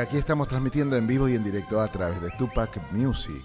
[0.00, 3.44] Aquí estamos transmitiendo en vivo y en directo a través de Tupac Music,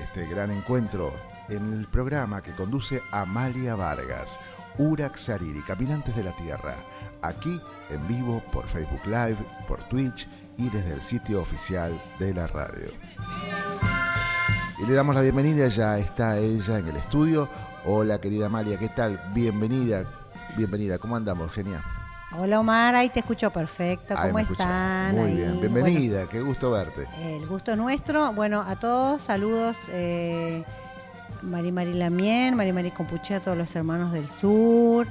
[0.00, 1.12] este gran encuentro
[1.50, 4.40] en el programa que conduce Amalia Vargas,
[4.78, 6.76] Urak Sariri, Caminantes de la Tierra,
[7.20, 9.36] aquí en vivo por Facebook Live,
[9.68, 10.26] por Twitch
[10.56, 12.90] y desde el sitio oficial de la radio.
[14.82, 17.50] Y le damos la bienvenida, ya está ella en el estudio.
[17.84, 19.20] Hola querida Amalia, ¿qué tal?
[19.34, 20.04] Bienvenida,
[20.56, 21.52] bienvenida, ¿cómo andamos?
[21.52, 21.82] Genial.
[22.38, 24.14] Hola Omar, ahí te escucho perfecto.
[24.16, 25.14] ¿Cómo están?
[25.14, 27.06] Muy bien, bienvenida, qué gusto verte.
[27.20, 28.32] El gusto es nuestro.
[28.32, 29.76] Bueno, a todos, saludos.
[29.90, 30.64] Eh,
[31.42, 35.06] Mari Mari Lamien, Mari Mari Compuche, a todos los hermanos del sur.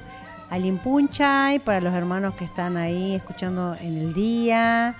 [0.50, 4.96] Al Impunchay, para los hermanos que están ahí escuchando en el día.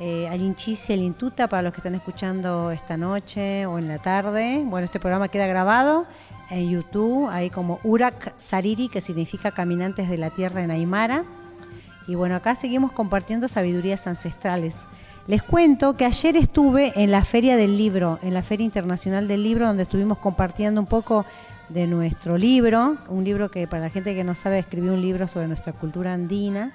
[0.00, 3.98] Eh, al Inchisi, al Intuta, para los que están escuchando esta noche o en la
[3.98, 4.62] tarde.
[4.64, 6.06] Bueno, este programa queda grabado
[6.50, 11.24] en YouTube, ahí como Urak Sariri, que significa Caminantes de la Tierra en Aymara.
[12.06, 14.80] Y bueno, acá seguimos compartiendo sabidurías ancestrales.
[15.26, 19.42] Les cuento que ayer estuve en la Feria del Libro, en la Feria Internacional del
[19.42, 21.26] Libro, donde estuvimos compartiendo un poco
[21.68, 25.26] de nuestro libro, un libro que para la gente que no sabe escribí un libro
[25.26, 26.72] sobre nuestra cultura andina,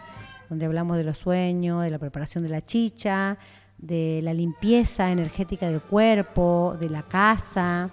[0.50, 3.38] donde hablamos de los sueños, de la preparación de la chicha,
[3.78, 7.90] de la limpieza energética del cuerpo, de la casa,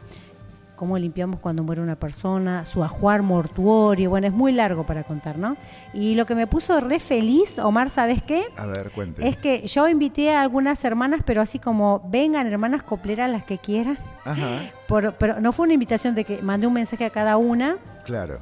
[0.79, 5.37] cómo limpiamos cuando muere una persona, su ajuar mortuorio, bueno, es muy largo para contar,
[5.37, 5.57] ¿no?
[5.93, 8.45] Y lo que me puso re feliz, Omar, ¿sabes qué?
[8.57, 9.29] A ver, cuente.
[9.29, 13.59] Es que yo invité a algunas hermanas, pero así como, vengan hermanas copleras las que
[13.59, 13.99] quieran.
[14.25, 14.71] Ajá.
[14.87, 17.79] pero no fue una invitación de que mandé un mensaje a cada una.
[18.05, 18.39] Claro.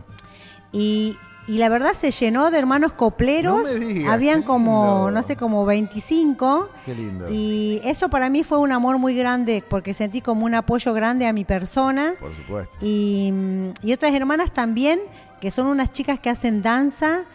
[0.73, 1.17] Y
[1.49, 3.69] y la verdad se llenó de hermanos copleros.
[4.09, 6.71] Habían como, no sé, como 25.
[6.85, 7.27] Qué lindo.
[7.31, 11.27] Y eso para mí fue un amor muy grande porque sentí como un apoyo grande
[11.27, 12.15] a mi persona.
[12.19, 12.77] Por supuesto.
[12.81, 13.33] Y,
[13.83, 15.01] y otras hermanas también,
[15.41, 17.27] que son unas chicas que hacen danza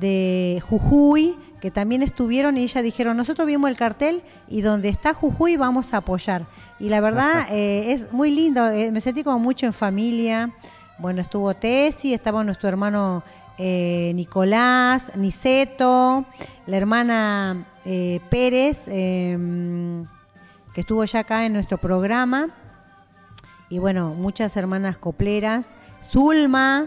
[0.00, 5.12] de Jujuy, que también estuvieron y ellas dijeron, nosotros vimos el cartel y donde está
[5.12, 6.46] Jujuy vamos a apoyar.
[6.78, 10.54] Y la verdad eh, es muy lindo, eh, me sentí como mucho en familia.
[10.98, 13.22] Bueno, estuvo Tessy, estaba nuestro hermano
[13.58, 16.24] eh, Nicolás, Niceto,
[16.66, 20.06] la hermana eh, Pérez, em,
[20.72, 22.50] que estuvo ya acá en nuestro programa,
[23.68, 25.74] y bueno, muchas hermanas copleras,
[26.08, 26.86] Zulma,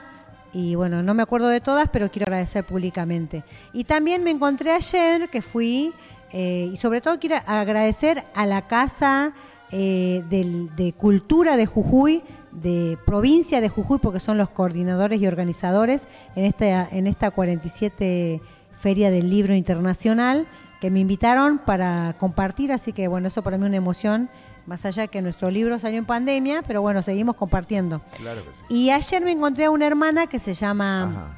[0.53, 3.43] y bueno, no me acuerdo de todas, pero quiero agradecer públicamente.
[3.73, 5.93] Y también me encontré ayer que fui,
[6.31, 9.33] eh, y sobre todo quiero agradecer a la Casa
[9.71, 16.03] de Cultura de Jujuy, de provincia de Jujuy, porque son los coordinadores y organizadores
[16.35, 18.41] en esta, en esta 47
[18.77, 20.47] Feria del Libro Internacional,
[20.81, 24.29] que me invitaron para compartir, así que bueno, eso para mí es una emoción,
[24.65, 28.01] más allá que nuestro libro salió en pandemia, pero bueno, seguimos compartiendo.
[28.69, 31.37] Y ayer me encontré a una hermana que se llama...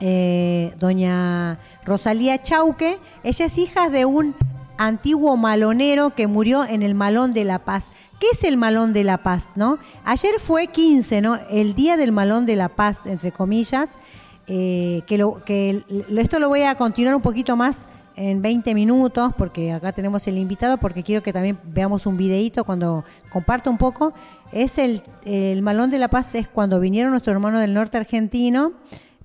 [0.00, 4.32] Eh, doña Rosalía Chauque, ella es hija de un
[4.78, 7.88] antiguo malonero que murió en el Malón de la Paz.
[8.18, 9.52] ¿Qué es el Malón de la Paz?
[9.56, 9.78] ¿no?
[10.04, 11.38] Ayer fue 15, ¿no?
[11.50, 13.98] El día del Malón de la Paz, entre comillas.
[14.50, 15.84] Eh, que, lo, que
[16.16, 17.86] esto lo voy a continuar un poquito más
[18.16, 22.64] en 20 minutos, porque acá tenemos el invitado, porque quiero que también veamos un videíto
[22.64, 24.14] cuando comparto un poco.
[24.50, 28.72] Es el, el Malón de la Paz, es cuando vinieron nuestros hermanos del norte argentino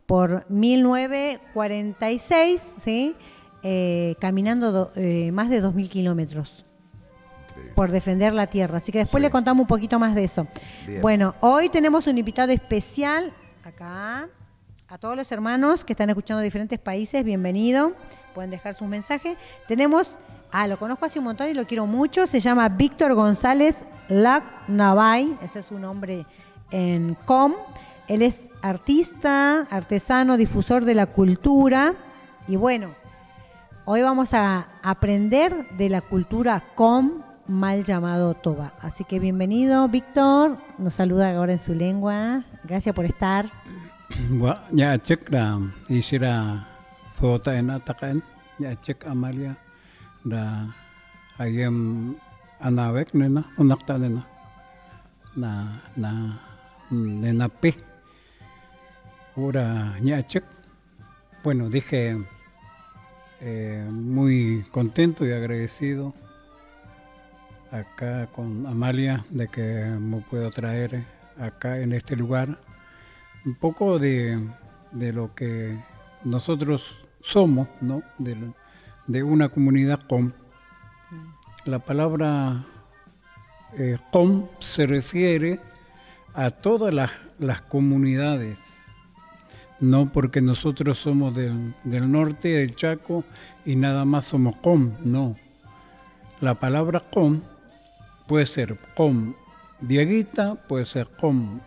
[0.05, 3.15] por 1946, ¿sí?
[3.65, 6.65] Eh, caminando eh, más de 2.000 kilómetros
[7.75, 8.77] por defender la tierra.
[8.77, 10.47] Así que después le contamos un poquito más de eso.
[11.01, 13.31] Bueno, hoy tenemos un invitado especial
[13.63, 14.27] acá.
[14.89, 17.93] A todos los hermanos que están escuchando de diferentes países, bienvenido.
[18.35, 19.37] Pueden dejar su mensaje.
[19.67, 20.19] Tenemos,
[20.51, 22.27] ah, lo conozco hace un montón y lo quiero mucho.
[22.27, 25.37] Se llama Víctor González Lac Navay.
[25.41, 26.25] Ese es su nombre
[26.69, 27.53] en com.
[28.07, 31.95] Él es artista, artesano, difusor de la cultura.
[32.47, 32.93] Y bueno,
[33.85, 38.71] Hoy vamos a aprender de la cultura com mal llamado Toba.
[38.79, 40.57] Así que bienvenido, Víctor.
[40.77, 42.45] Nos saluda ahora en su lengua.
[42.63, 43.45] Gracias por estar.
[44.71, 44.97] Ya
[45.29, 45.59] da
[45.89, 46.65] isira
[47.09, 48.23] sota en atakan
[48.57, 49.57] ya Amalia
[53.13, 54.25] nena unakta nena.
[61.43, 62.17] Bueno, dije
[63.45, 66.13] eh, muy contento y agradecido
[67.71, 71.03] acá con Amalia de que me puedo traer
[71.37, 72.57] acá en este lugar
[73.45, 74.39] un poco de,
[74.93, 75.77] lo que
[76.23, 78.01] nosotros somos, ¿no?
[78.17, 80.31] De, una comunidad com.
[81.65, 82.63] La palabra
[83.77, 85.59] eh, com se refiere
[86.33, 88.72] a todas las, las comunidades
[89.83, 93.25] no porque nosotros somos del, norte, del Chaco,
[93.65, 95.35] y nada más somos com, no.
[96.39, 97.41] la palabra com
[98.25, 99.33] puede ser com
[99.81, 101.59] dieguita, puede ser com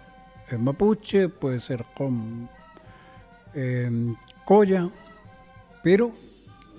[0.50, 2.48] eh, mapuche, puede ser com
[3.52, 4.14] eh,
[4.46, 4.88] colla,
[5.82, 6.10] pero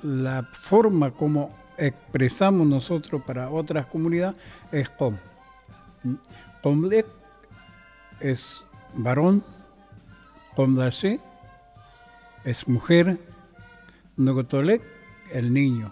[0.02, 4.38] la forma como expresamos nosotros para otras comunidades
[4.72, 5.16] es com.
[6.64, 7.06] Comlec
[8.20, 9.44] es varón,
[10.56, 11.20] comdache
[12.48, 13.20] es mujer,
[14.16, 14.82] Nogotolek
[15.34, 15.92] el niño.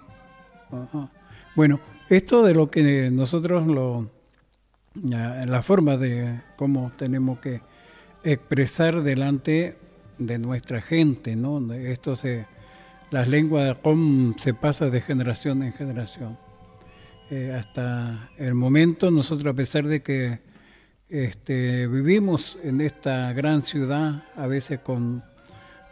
[1.54, 4.10] Bueno, esto de lo que nosotros lo
[5.04, 7.60] la forma de cómo tenemos que
[8.24, 9.78] expresar delante
[10.18, 11.74] de nuestra gente, ¿no?
[11.74, 12.46] Esto se
[13.12, 16.38] las lenguas com se pasa de generación en generación.
[17.30, 20.40] Eh, hasta el momento nosotros a pesar de que
[21.10, 25.22] este, vivimos en esta gran ciudad, a veces con,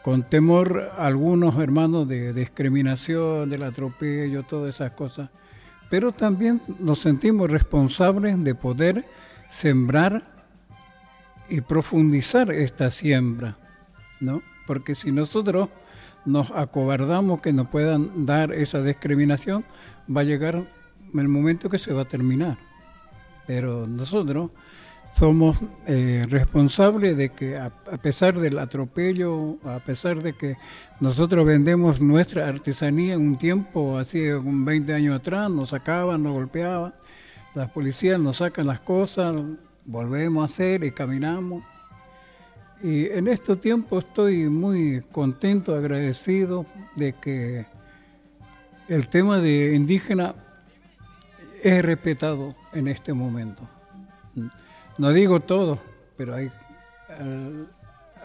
[0.04, 5.30] con temor algunos hermanos de, discriminación, del atropello, todas esas cosas,
[5.90, 9.06] pero también nos sentimos responsables de poder
[9.50, 10.24] sembrar
[11.48, 13.58] y profundizar esta siembra,
[14.20, 14.42] ¿no?
[14.68, 15.70] Porque si nosotros
[16.26, 19.64] nos acobardamos que nos puedan dar esa discriminación,
[20.14, 20.66] va a llegar
[21.14, 22.58] el momento que se va a terminar.
[23.48, 24.52] Pero nosotros
[25.14, 27.70] somos eh, responsables de que a,
[28.02, 30.58] pesar del atropello, a pesar de que
[31.00, 36.34] nosotros vendemos nuestra artesanía en un tiempo, así un 20 años atrás, nos sacaban, nos
[36.34, 36.94] golpeaban,
[37.54, 39.36] las policías nos sacan las cosas,
[39.86, 41.64] volvemos a hacer y caminamos.
[42.82, 46.66] Y en estos tiempos estoy muy contento, agradecido
[46.96, 47.66] de que
[48.88, 50.36] el tema de indígena
[51.62, 53.70] es respetado en este momento.
[54.98, 55.80] No digo todo,
[56.18, 56.52] pero hay,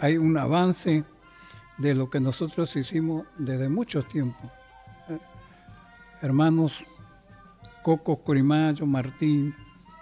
[0.01, 1.05] hay un avance
[1.79, 4.51] de lo que nosotros hicimos desde muchos tiempos.
[6.21, 6.73] hermanos
[7.83, 9.55] Coco, Corimayo, Martín,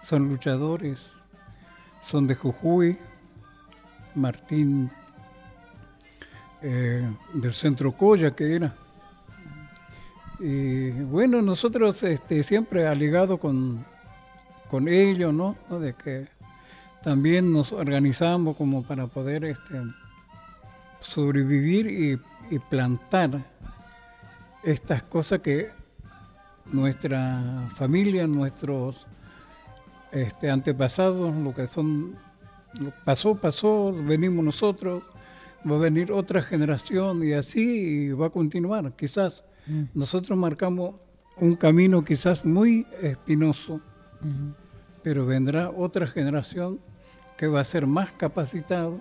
[0.03, 0.99] son luchadores,
[2.03, 2.99] son de Jujuy,
[4.15, 4.91] Martín
[6.63, 8.75] eh, del Centro Coya que era.
[10.41, 13.85] Y bueno, nosotros este, siempre aligado con,
[14.69, 15.57] con ellos, ¿no?
[15.79, 16.27] De que
[17.07, 19.81] también nos organizamos como para poder este,
[20.99, 23.45] sobrevivir y, plantar
[24.65, 25.71] estas cosas que
[26.73, 29.07] nuestra familia, nuestros
[30.11, 32.17] este, antepasados, lo que son,
[33.05, 35.05] pasó, pasó, venimos nosotros,
[35.65, 38.97] va a venir otra generación y así va a continuar.
[38.97, 39.83] Quizás mm.
[39.95, 40.97] nosotros marcamos
[41.37, 43.81] un camino quizás muy espinoso,
[45.05, 46.81] pero vendrá otra generación
[47.37, 49.00] que va a ser más capacitado,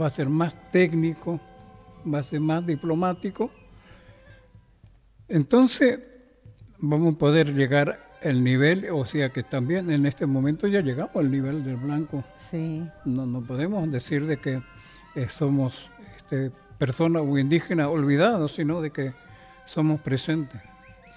[0.00, 1.40] va a ser más técnico,
[2.12, 3.50] va a ser más diplomático.
[5.28, 6.00] Entonces
[6.78, 11.16] vamos a poder llegar al nivel, o sea que también en este momento ya llegamos
[11.16, 12.24] al nivel del blanco.
[12.36, 12.82] Sí.
[13.04, 14.62] No, no podemos decir de que
[15.14, 19.14] eh, somos este, personas o indígenas olvidados, sino de que
[19.66, 20.60] somos presentes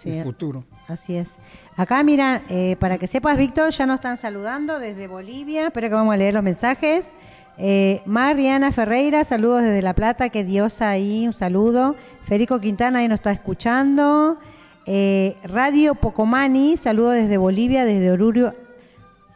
[0.01, 0.63] sí, futuro.
[0.87, 1.37] Así es.
[1.75, 5.67] Acá, mira, eh, para que sepas, Víctor, ya nos están saludando desde Bolivia.
[5.67, 7.11] Espero que vamos a leer los mensajes.
[7.57, 11.95] Eh, Mariana Ferreira, saludos desde La Plata, que Dios ahí, un saludo.
[12.23, 14.39] Federico Quintana ahí nos está escuchando.
[14.85, 18.55] Eh, Radio Pocomani, saludos desde Bolivia, desde Oruro,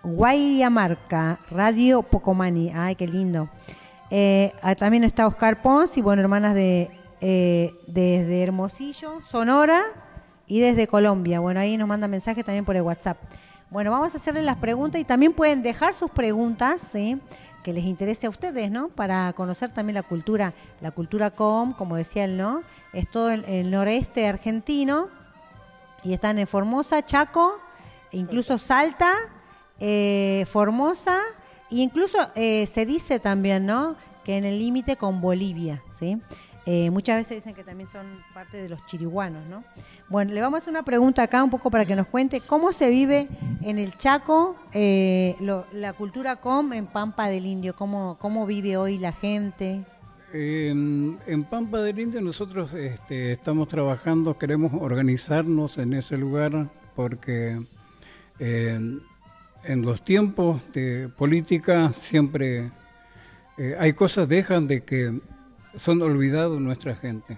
[0.03, 1.39] Guayamarca.
[1.51, 3.49] Radio Pocomani, ay, qué lindo.
[4.61, 6.89] Ah, también está Oscar Pons y bueno, hermanas de
[7.87, 9.81] desde Hermosillo, Sonora
[10.47, 11.39] y desde Colombia.
[11.39, 13.17] Bueno, ahí nos manda mensaje también por el WhatsApp.
[13.69, 17.19] Bueno, vamos a hacerle las preguntas y también pueden dejar sus preguntas, ¿sí?
[17.63, 18.89] que les interese a ustedes, ¿no?
[18.89, 22.61] Para conocer también la cultura, la cultura com, como decía él, ¿no?
[22.91, 25.07] Es todo el, noreste argentino
[26.03, 27.57] y están en Formosa, Chaco,
[28.11, 29.13] incluso Salta,
[29.79, 31.17] eh, Formosa,
[31.71, 33.95] e incluso eh, se dice también, ¿no?
[34.23, 36.21] Que en el límite con Bolivia, ¿sí?
[36.65, 39.63] Eh, muchas veces dicen que también son parte de los chiriguanos, ¿no?
[40.09, 42.71] Bueno, le vamos a hacer una pregunta acá un poco para que nos cuente cómo
[42.71, 43.27] se vive
[43.61, 48.97] en el Chaco eh, la cultura com en Pampa del Indio, cómo, cómo vive hoy
[48.97, 49.83] la gente.
[50.31, 57.61] En, Pampa del Indio nosotros este, estamos trabajando, queremos organizarnos en ese lugar porque
[58.39, 62.71] en los tiempos de política siempre
[63.57, 65.19] eh, hay cosas dejan de que
[65.75, 67.37] son olvidados nuestra gente.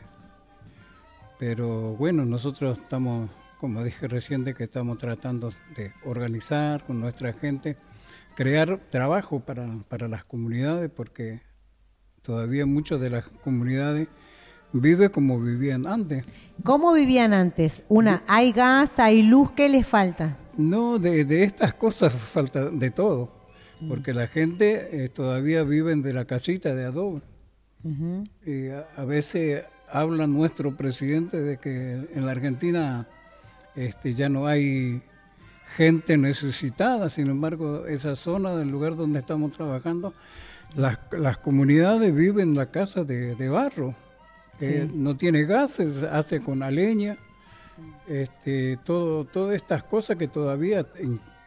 [1.39, 7.33] Pero bueno, nosotros estamos, como dije recién, de que estamos tratando de organizar con nuestra
[7.33, 7.77] gente,
[8.35, 11.41] crear trabajo para, para las comunidades, porque
[12.21, 14.07] todavía muchas de las comunidades
[14.71, 16.25] vive como vivían antes.
[16.63, 17.83] ¿Cómo vivían antes?
[17.89, 20.37] Una, hay gas, hay luz, ¿qué les falta?
[20.57, 23.29] No, de, de estas cosas falta de todo,
[23.89, 27.21] porque la gente eh, todavía viven de la casita de adobe.
[28.45, 33.07] Y a, a veces habla nuestro presidente de que en la Argentina
[33.75, 35.01] este, ya no hay
[35.75, 40.13] gente necesitada, sin embargo, esa zona del lugar donde estamos trabajando,
[40.75, 43.95] las, las comunidades viven en la casa de, de barro,
[44.93, 47.17] no tiene gases, hace con la leña,
[48.07, 50.85] este, todo, todas estas cosas que todavía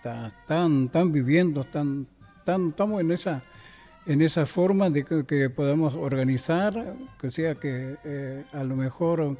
[0.02, 2.06] están, están viviendo, están,
[2.38, 3.42] están, estamos en esa
[4.08, 9.36] en esa forma de que, que podamos organizar, que sea que eh, a lo mejor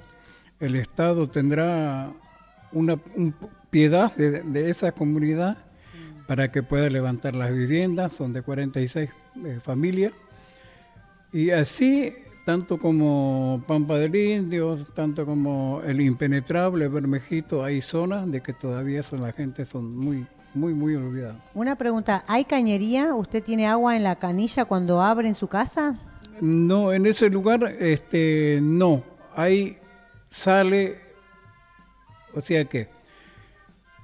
[0.60, 2.12] el Estado tendrá
[2.72, 3.34] una un
[3.70, 5.56] piedad de, de, esa comunidad
[6.26, 9.08] para que pueda levantar las viviendas, son de 46
[9.46, 10.12] eh, familias,
[11.32, 18.42] y así, tanto como Pampa del Indio, tanto como el impenetrable Bermejito, hay zonas de
[18.42, 21.36] que todavía son, la gente son muy muy, muy olvidado.
[21.54, 23.14] Una pregunta, ¿hay cañería?
[23.14, 25.98] ¿Usted tiene agua en la canilla cuando abre en su casa?
[26.40, 29.02] No, en ese lugar este, no.
[29.34, 29.78] Ahí
[30.30, 31.00] sale,
[32.34, 32.88] o sea que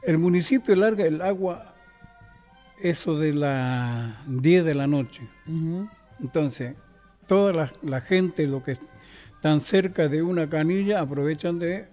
[0.03, 1.75] el municipio larga el agua
[2.81, 5.29] eso de las 10 de la noche.
[5.47, 5.91] Uh -huh.
[6.21, 6.75] Entonces,
[7.27, 8.77] toda la, la, gente, lo que
[9.33, 11.87] están cerca de una canilla, aprovechan de...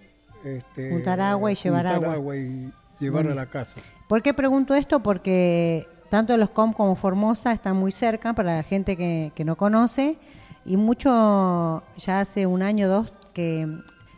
[0.44, 2.14] Este, juntar agua y llevar agua.
[2.14, 3.80] agua y llevar a la casa.
[4.12, 5.00] ¿Por qué pregunto esto?
[5.00, 10.18] Porque tanto los COM como Formosa están muy cerca para la gente que, no conoce
[10.66, 13.66] y mucho, ya hace un año o dos que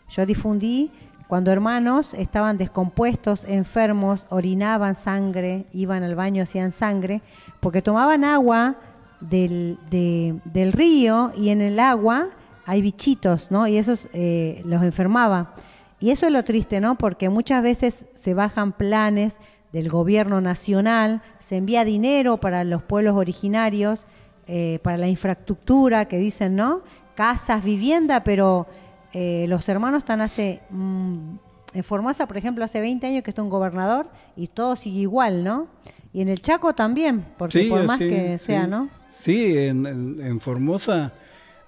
[0.10, 0.92] yo difundí
[1.28, 7.22] cuando hermanos estaban descompuestos, enfermos, orinaban sangre, iban al baño, hacían sangre,
[7.60, 8.78] porque tomaban agua
[9.20, 12.30] del, de, del río y en el agua
[12.66, 13.68] hay bichitos, ¿no?
[13.68, 15.54] Y esos eh, los enfermaba.
[16.00, 16.98] Y eso es lo triste, ¿no?
[16.98, 19.38] Porque muchas veces se bajan planes
[19.74, 24.06] del gobierno nacional, se envía dinero para los pueblos originarios,
[24.48, 26.84] eh, para la infraestructura, que dicen, ¿no?
[27.16, 28.68] Casas, vivienda, pero
[29.14, 31.36] eh, los hermanos están hace, mmm,
[31.74, 35.44] en Formosa, por ejemplo, hace 20 años que está un gobernador y todo sigue igual,
[35.44, 35.68] ¿no?
[36.14, 38.70] Y en el Chaco también, porque sí, por más sí, que sea, sí.
[38.70, 38.90] ¿no?
[39.12, 41.14] Sí, en, en, en, Formosa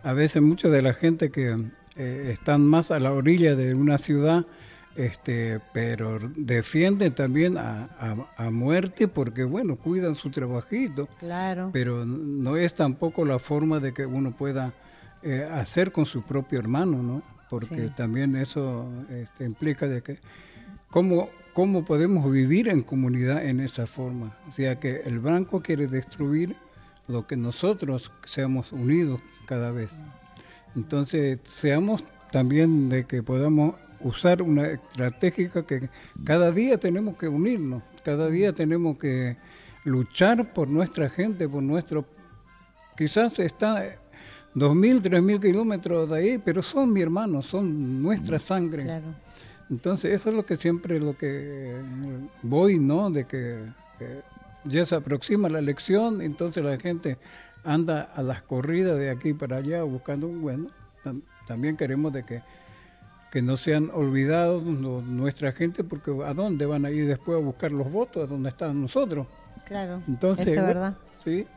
[0.03, 1.57] a veces mucha de la gente que
[1.95, 4.45] eh, están más a la orilla de una ciudad,
[4.95, 11.07] este, pero defienden también a, a, a, muerte porque, bueno, cuidan su trabajito.
[11.19, 11.69] Claro.
[11.73, 14.73] Pero no es tampoco la forma de que uno pueda
[15.21, 17.23] eh, hacer con su propio hermano, ¿no?
[17.49, 17.93] Porque sí.
[17.95, 20.19] también eso este, implica de que
[20.89, 24.37] cómo, cómo podemos vivir en comunidad en esa forma.
[24.47, 26.55] O sea que el blanco quiere destruir
[27.07, 29.89] lo que nosotros seamos unidos cada vez.
[30.75, 33.75] Entonces, seamos también de que podamos
[34.05, 35.89] usar una estratégica que
[36.23, 39.35] cada día tenemos que unirnos, cada día tenemos que
[39.83, 42.05] luchar por nuestra gente, por nuestro...
[42.95, 43.83] Quizás está
[44.53, 48.83] 2.000, 3.000 kilómetros de ahí, pero son mi hermano, son nuestra sangre.
[48.83, 49.07] Claro.
[49.71, 51.75] Entonces eso es lo que siempre lo que
[52.43, 53.09] voy, ¿no?
[53.09, 53.57] De que,
[53.97, 54.21] que
[54.65, 57.17] ya se aproxima la elección, entonces la gente
[57.63, 60.67] anda a las corridas de aquí para allá buscando, bueno,
[61.03, 62.41] tam también queremos de que,
[63.31, 67.41] que no sean olvidados no, nuestra gente, porque ¿a dónde van a ir después a
[67.41, 68.23] buscar los votos?
[68.23, 69.27] ¿A dónde están nosotros?
[69.65, 70.95] Claro, entonces, eso es verdad.
[71.23, 71.47] Sí.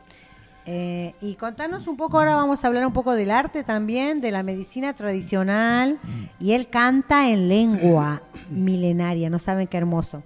[0.65, 4.31] Eh, y contanos un poco, ahora vamos a hablar un poco del arte también, de
[4.31, 5.99] la medicina tradicional,
[6.39, 10.21] y él canta en lengua milenaria, no saben qué hermoso.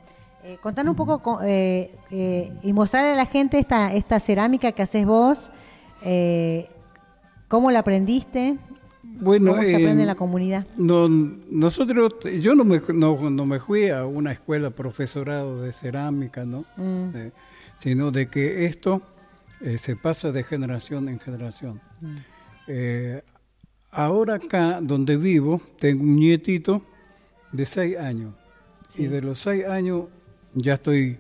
[0.46, 4.82] Eh, contanos un poco eh, eh, y mostrarle a la gente esta, esta cerámica que
[4.82, 5.52] haces vos,
[7.48, 8.58] cómo la aprendiste,
[9.24, 10.66] bueno, cómo se aprende en la comunidad.
[10.78, 16.46] No, nosotros, yo no me, no, no, me fui a una escuela profesorado de cerámica,
[16.46, 16.66] ¿no?
[16.78, 17.10] Mm.
[17.80, 19.02] sino de que esto
[19.62, 21.82] eh, se pasa de generación en generación.
[22.02, 22.16] Mm.
[22.68, 23.22] Eh,
[23.92, 26.84] ahora acá, donde vivo, tengo un nietito
[27.52, 28.34] de seis años.
[28.88, 29.04] Sí.
[29.04, 30.06] Y de los seis años
[30.54, 31.18] ya estoy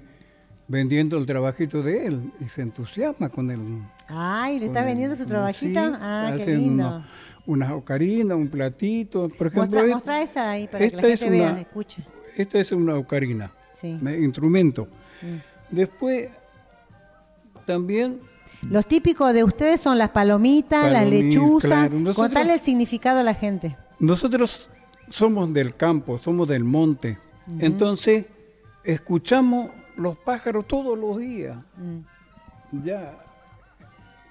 [0.67, 3.59] vendiendo el trabajito de él y se entusiasma con él.
[4.07, 5.79] Ay, ¿le está vendiendo su trabajito?
[5.79, 6.87] Sí, ah, qué lindo.
[6.87, 7.05] Uno,
[7.45, 9.29] unas ocarinas, un platito.
[9.29, 12.03] Por ejemplo, Mostra, mostra esa ahí para que la gente una, vea, escuche.
[12.35, 13.97] Esta es una ocarina, sí.
[14.19, 14.87] instrumento.
[15.21, 15.75] Mm.
[15.75, 16.29] Después,
[17.65, 18.19] también
[18.69, 21.69] los típicos de ustedes son las palomitas, las lechuzas.
[21.69, 21.99] Claro.
[21.99, 23.75] Nosotros, Contale el significado a la gente.
[23.99, 24.69] Nosotros
[25.09, 27.17] somos del campo, somos del monte.
[27.47, 27.65] Uh -huh.
[27.65, 28.25] Entonces,
[28.83, 31.57] escuchamos los pájaros todos los días.
[31.77, 32.83] Uh -huh.
[32.83, 33.19] Ya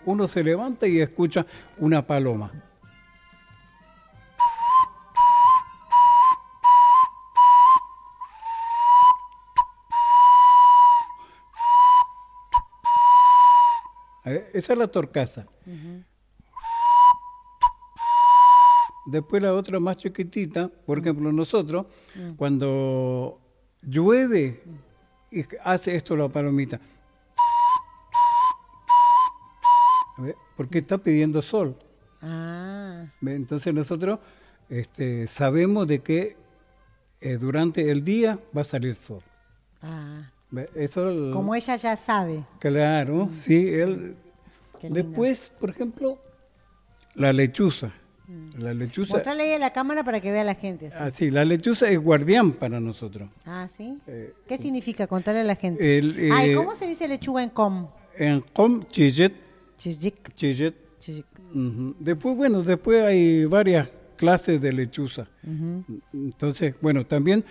[0.05, 1.47] uno se levanta y escucha
[1.79, 2.51] una paloma.
[14.53, 15.47] Esa es la torcaza.
[19.07, 21.87] Después la otra más chiquitita, por ejemplo, nosotros,
[22.37, 23.41] cuando
[23.83, 24.63] llueve,
[25.31, 26.79] y hace esto la palomita.
[30.57, 31.77] Porque está pidiendo sol.
[32.21, 33.07] Ah.
[33.23, 34.21] Entonces nosotros
[34.69, 36.37] este, sabemos de que
[37.21, 39.21] eh, durante el día va a salir sol.
[39.83, 40.31] ah.
[40.51, 40.69] ¿Ve?
[40.75, 42.45] Eso el- Como ella ya sabe.
[42.59, 43.69] Claro, sí.
[43.73, 44.15] Él.
[44.89, 46.19] Después, por ejemplo,
[47.15, 47.93] la lechuza.
[48.59, 50.87] La lechuza, Mostrale ahí a la cámara para que vea la gente.
[50.87, 50.97] así.
[50.99, 53.29] ah, sí, la lechuza es guardián para nosotros.
[53.45, 53.99] Ah, ¿sí?
[54.07, 55.07] Eh, ¿Qué significa?
[55.07, 55.99] Contarle a la gente.
[55.99, 57.89] el, eh, Ay, ¿cómo se dice lechuga en com?
[58.17, 59.35] En com chillet,
[59.77, 60.75] Chijik, chillet.
[61.55, 61.95] ujú.
[61.99, 65.27] Después, bueno, después hay varias clases de lechuza.
[66.15, 67.45] Entonces, bueno, también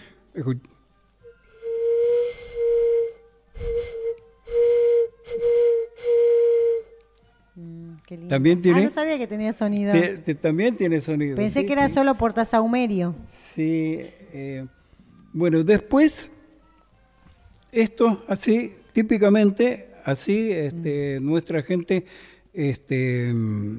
[7.55, 8.29] Mm, qué lindo.
[8.29, 9.91] También tiene- Ah, no sabía que tenía sonido.
[9.93, 11.35] te- te- también tiene sonido.
[11.35, 11.95] Pensé sí, que era sí.
[11.95, 13.13] solo por tasaumerio.
[13.55, 13.97] Sí,
[14.33, 14.65] eh,
[15.33, 16.31] bueno, después,
[17.71, 22.05] esto así, típicamente, así, este, nuestra gente
[22.53, 23.77] este, mm,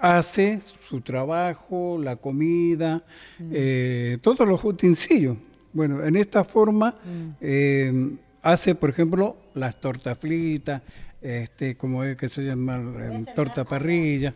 [0.00, 3.04] hace su trabajo, la comida,
[3.52, 5.36] eh, todos los utensilios.
[5.72, 6.96] Bueno, en esta forma
[7.40, 10.82] eh, hace, por ejemplo, las tortas fritas,
[11.20, 14.32] este, como es que se llama, Eh, torta parrilla.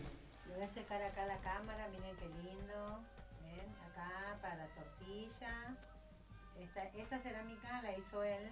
[0.48, 3.00] Le voy a acercar acá la cámara, miren qué lindo.
[3.42, 5.76] Ven, acá para la tortilla.
[6.60, 8.48] Esta, esta cerámica la hizo él,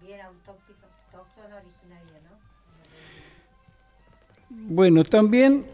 [0.00, 2.38] bien autóctona, originaria, ¿no?
[4.50, 5.66] Bueno, también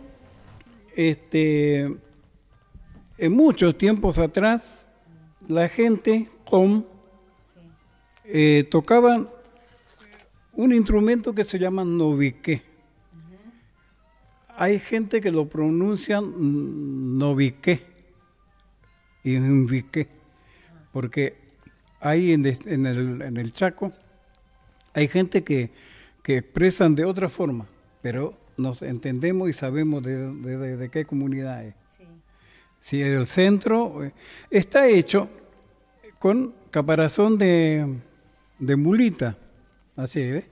[0.96, 1.96] este,
[3.18, 4.85] en muchos tiempos atrás,
[5.46, 6.87] la gente con
[8.24, 9.28] eh, tocaban
[10.57, 12.62] un instrumento que se llama novique.
[14.57, 17.83] Hay gente que lo pronuncian mm, novique
[19.25, 20.07] y invique,
[20.93, 21.35] porque
[22.01, 23.93] ahí en, en el, en el Chaco
[24.93, 25.71] hay gente que,
[26.23, 27.67] que expresan de otra forma,
[28.01, 31.75] pero nos entendemos y sabemos de, de- de- de qué comunidad es.
[31.97, 32.05] Sí.
[32.81, 34.12] Si el centro eh,
[34.51, 35.29] está hecho
[36.21, 37.93] con caparazón de,
[38.61, 39.37] de mulita,
[39.96, 40.46] así ¿ves?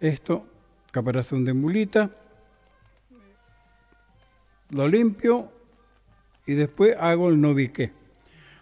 [0.00, 0.46] Esto,
[0.90, 2.10] caparazón de mulita,
[4.70, 5.52] lo limpio
[6.46, 7.92] y después hago el novique.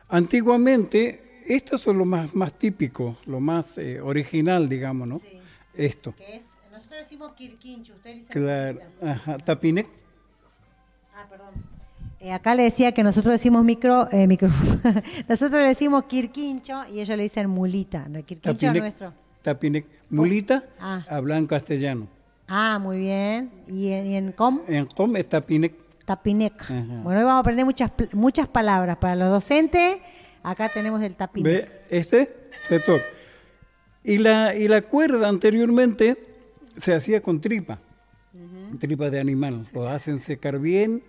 [0.09, 5.18] Antiguamente, estos son lo más, más típico, lo más eh, original, digamos, ¿no?
[5.21, 5.40] Sí.
[5.75, 6.14] Esto.
[6.16, 9.87] Que es, nosotros decimos quirquincho, usted dice Claro, ajá, tapinec.
[11.14, 11.55] Ah, perdón.
[12.21, 14.49] Eh, acá le decía que nosotros decimos micro, eh, micro
[15.29, 18.09] nosotros le decimos quirquincho y ellos le dicen mulita.
[18.09, 19.13] No, quirquincho Tapinec, nuestro.
[19.43, 19.87] Tapinec.
[20.11, 21.05] Mulita, Ah.
[21.09, 22.09] habla en castellano.
[22.49, 23.51] Ah, muy bien.
[23.69, 24.61] ¿Y en, y en com?
[24.67, 25.75] En com es tapinec.
[26.05, 26.61] Tapinec.
[26.63, 26.73] Ajá.
[27.03, 29.99] Bueno, hoy vamos a aprender muchas, muchas palabras para los docentes.
[30.43, 31.47] Acá tenemos el tapinec.
[31.53, 31.69] ¿Ve?
[31.91, 33.03] Este se toca.
[34.03, 36.17] Y la, y la cuerda anteriormente
[36.81, 37.79] se hacía con tripa,
[38.81, 39.69] tripa de animal.
[39.75, 41.03] Lo hacen secar bien,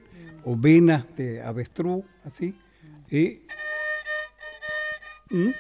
[0.46, 2.56] o venas de avestruz, así.
[3.10, 3.42] Y,
[5.32, 5.52] ¿Mm?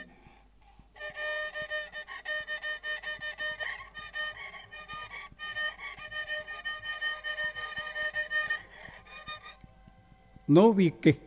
[10.48, 11.20] Novique,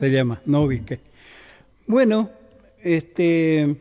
[0.00, 1.00] se llama, Novique.
[1.86, 2.28] Bueno,
[2.82, 3.76] este,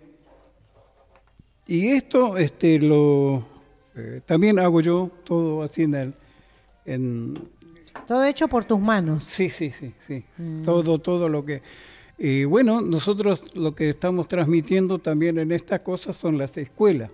[1.65, 3.43] y esto este, lo,
[3.95, 6.13] eh, también hago yo todo así en el,
[6.85, 7.49] en,
[8.07, 9.23] Todo hecho por tus manos.
[9.23, 10.23] sí, sí, sí, sí,
[10.63, 11.61] todo, todo lo que,
[12.17, 17.09] y bueno, nosotros lo que estamos transmitiendo también en estas cosas son las escuelas.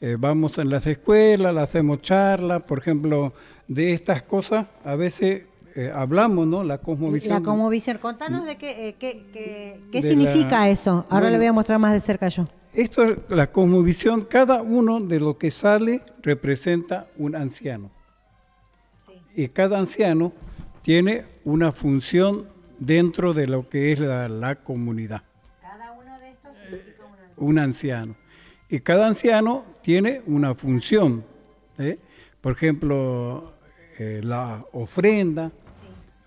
[0.00, 3.34] Eh, vamos en las escuelas, hacemos charlas, por ejemplo,
[3.68, 6.62] de estas cosas, a veces eh, hablamos, ¿no?
[6.64, 7.34] La cosmovisión.
[7.34, 7.98] La cosmovisión.
[7.98, 11.04] Contanos de qué, eh, qué, qué- qué De significa la- eso.
[11.10, 12.44] Ahora le voy a mostrar más de cerca yo.
[12.72, 17.90] Esto es la cosmovisión, cada uno de lo que sale representa un anciano.
[19.34, 20.32] Y cada anciano
[20.82, 22.46] tiene una función
[22.78, 25.22] dentro de lo que es la, la comunidad,
[25.60, 27.48] Cada uno de estos significa una...
[27.48, 28.16] un anciano.
[28.68, 31.24] Y cada anciano tiene una función.
[31.78, 31.98] ¿eh?
[32.40, 33.54] Por ejemplo,
[33.98, 35.52] eh, la ofrenda,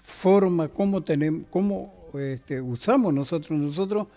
[0.02, 3.60] forma cómo tenemos, cómo este, usamos nosotros.
[3.60, 4.08] Nosotros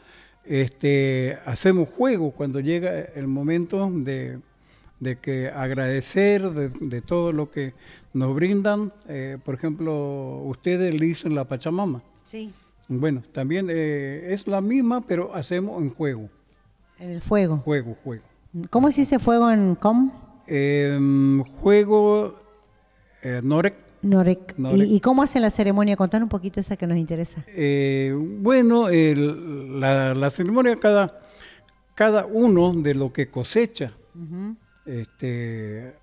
[0.44, 4.38] este, hacemos juegos cuando llega el momento de,
[5.00, 7.72] de que agradecer de, de todo lo que
[8.12, 8.92] nos brindan.
[9.08, 12.02] Eh, por ejemplo, ustedes le dicen la Pachamama.
[12.22, 12.52] Sí,
[12.88, 16.28] Bueno, también eh, es la misma, pero hacemos en juego,
[16.98, 17.56] en el fuego.
[17.58, 18.22] juego, juego.
[18.68, 20.10] ¿Cómo se dice fuego en com?
[20.46, 22.34] em, juego
[23.22, 23.74] eh, Norek.
[24.02, 24.54] Norek.
[24.58, 24.78] Norek.
[24.88, 25.94] ¿Y, y cómo hacen la ceremonia?
[25.96, 27.44] Contanos un poquito esa que nos interesa.
[27.48, 31.20] Eh, bueno, el- la, la ceremonia cada,
[31.94, 33.92] cada uno de lo que cosecha,
[34.90, 35.94] este,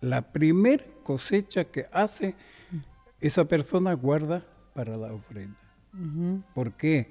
[0.00, 2.34] la primer cosecha que hace,
[3.20, 4.44] esa persona guarda
[4.74, 5.56] para la ofrenda.
[6.54, 7.08] ¿Por qué?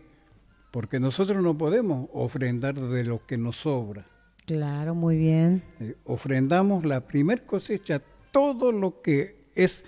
[0.72, 4.06] Porque nosotros no podemos ofrendar de lo que nos sobra.
[4.46, 5.62] Claro, muy bien.
[5.80, 9.84] Eh, ofrendamos la primer cosecha, todo lo que es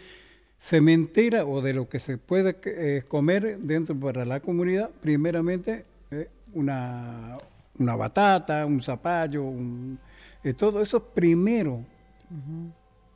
[0.60, 6.28] sementera o de lo que se puede eh, comer dentro para la comunidad, primeramente eh,
[6.54, 7.38] una,
[7.78, 9.98] una batata, un zapallo, un-
[10.43, 11.84] eh, todo eso primero,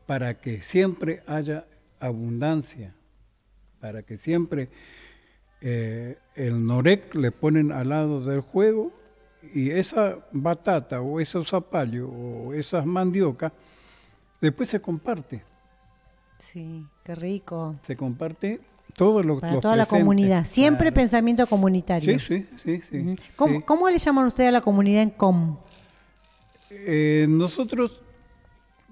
[0.06, 1.66] para que siempre haya
[2.00, 2.94] abundancia,
[3.80, 4.70] para que siempre
[5.62, 8.92] eh, el norec le ponen al lado del juego
[9.54, 13.52] y esa batata o esos zapallos o esas mandiocas
[14.42, 15.44] después se comparte,
[16.40, 17.76] Sí, qué rico.
[17.84, 18.60] se comparte
[18.96, 20.46] todo lo Para los toda la comunidad.
[20.46, 20.96] Siempre Claro.
[20.96, 22.20] pensamiento comunitario.
[22.20, 23.16] Sí, sí, sí, sí.
[23.38, 23.62] ¿Cómo, sí.
[23.66, 25.58] cómo le llaman ustedes a la comunidad en COM?
[26.86, 28.00] Eh, nosotros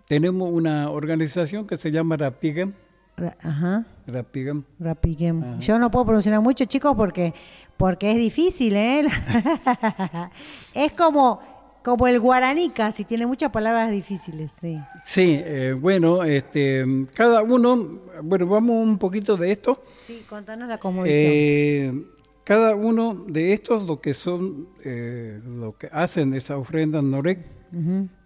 [0.07, 2.73] tenemos una organización que se llama Rapigem.
[3.17, 3.85] Ra- Ajá.
[4.07, 4.63] Rapigem.
[4.79, 5.43] Rapiguem.
[5.43, 5.59] Ajá.
[5.59, 7.33] Yo no puedo pronunciar mucho, chicos, porque,
[7.77, 9.05] porque es difícil, ¿eh?
[10.73, 11.39] es como,
[11.83, 14.79] como el guaraní casi, tiene muchas palabras difíciles, sí.
[15.05, 19.81] Sí, eh, bueno, este, cada uno, bueno, vamos un poquito de esto.
[20.07, 21.31] Sí, contanos la conmovisión.
[21.33, 22.05] Eh,
[22.43, 27.01] cada uno de estos, lo que son, eh, lo que hacen esa ofrenda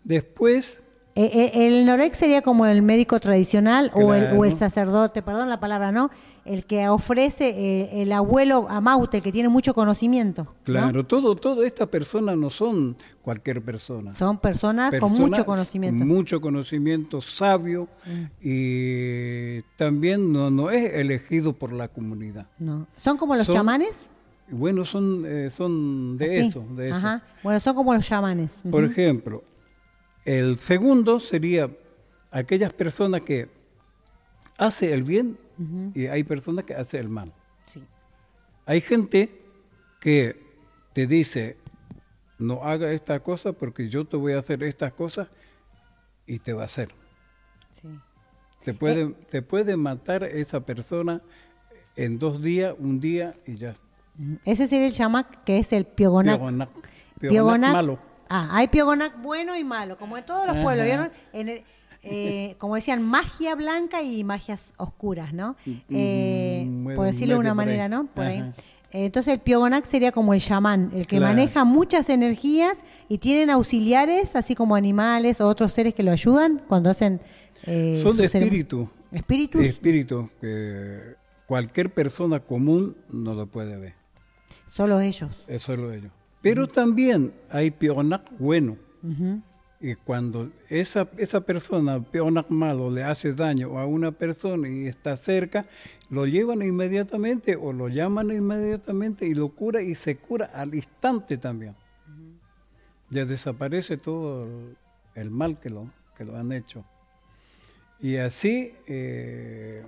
[0.03, 0.81] Después,
[1.17, 5.47] Eh, eh, el Norec sería como el médico tradicional o, el, o el sacerdote, perdón
[5.49, 6.09] la palabra, ¿no?
[6.43, 10.43] El que ofrece eh, el abuelo Amaute, que tiene mucho conocimiento.
[10.43, 10.53] ¿no?
[10.65, 14.13] claro, todo, todas estas personas no son cualquier persona.
[14.13, 15.95] Son personas, con mucho conocimiento.
[15.95, 15.99] Mm.
[15.99, 17.87] con mucho conocimiento sabio
[18.41, 22.47] y también no, no es elegido por la comunidad.
[22.59, 22.87] No.
[22.97, 24.09] ¿Son como los Son- chamanes?
[24.49, 26.97] Bueno, son, eh, son de eso, de eso.
[26.97, 27.23] Ajá.
[27.41, 28.63] Bueno, son como los chamanes.
[28.69, 29.43] Por ejemplo,
[30.23, 31.69] el segundo sería
[32.31, 33.49] aquellas personas que
[34.57, 35.37] hace el bien
[35.93, 37.33] y hay personas que hace el mal.
[37.65, 37.83] Sí.
[38.65, 39.41] Hay gente
[39.99, 40.43] que
[40.93, 41.57] te dice,
[42.37, 45.27] no haga esta cosa porque yo te voy a hacer estas cosas
[46.27, 46.89] y te va a hacer.
[47.71, 47.87] sí.
[48.63, 51.21] Te puede, te puede matar esa persona
[51.95, 53.75] en dos días, un día y ya.
[54.45, 56.37] Ese sería el chamac, que es el piogonac.
[56.37, 56.69] Piogonac.
[57.19, 57.99] Piogonac- Piogonac malo.
[58.29, 60.63] Ah, hay piogonac bueno y malo, como en todos los Ajá.
[60.63, 61.11] pueblos, ¿vieron?
[61.33, 61.63] En el-
[62.07, 65.55] eh, como decían, magia blanca y magias oscuras, ¿no?
[65.89, 67.55] Eh, Mm, por decirlo de una ahí.
[67.55, 68.05] manera, ¿no?
[68.07, 68.39] Por ahí.
[68.39, 68.53] Ajá.
[68.91, 71.33] Eh, Entonces el piogonac sería como el chamán, el que Claro.
[71.33, 76.61] maneja muchas energías y tienen auxiliares, así como animales o otros seres que lo ayudan
[76.67, 77.19] cuando hacen...
[77.65, 78.87] eh, Son de espíritu.
[79.11, 79.65] ¿Espíritus?
[79.65, 81.15] Espíritu que
[81.47, 83.93] cualquier persona común no lo puede ver.
[84.75, 85.31] Solo ellos.
[85.47, 86.11] Es solo ellos.
[86.41, 88.75] Pero también hay pionac bueno.
[89.79, 95.15] Y cuando esa, esa persona, pionac malo, le hace daño a una persona y está
[95.15, 95.65] cerca,
[96.09, 101.37] lo llevan inmediatamente o lo llaman inmediatamente y lo cura y se cura al instante
[101.37, 101.73] también.
[103.09, 104.75] Ya desaparece todo el,
[105.15, 106.83] el mal que lo, que lo han hecho.
[108.01, 109.85] Y así eh,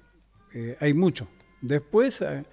[0.54, 1.28] eh, hay mucho.
[1.62, 2.45] Después, eh,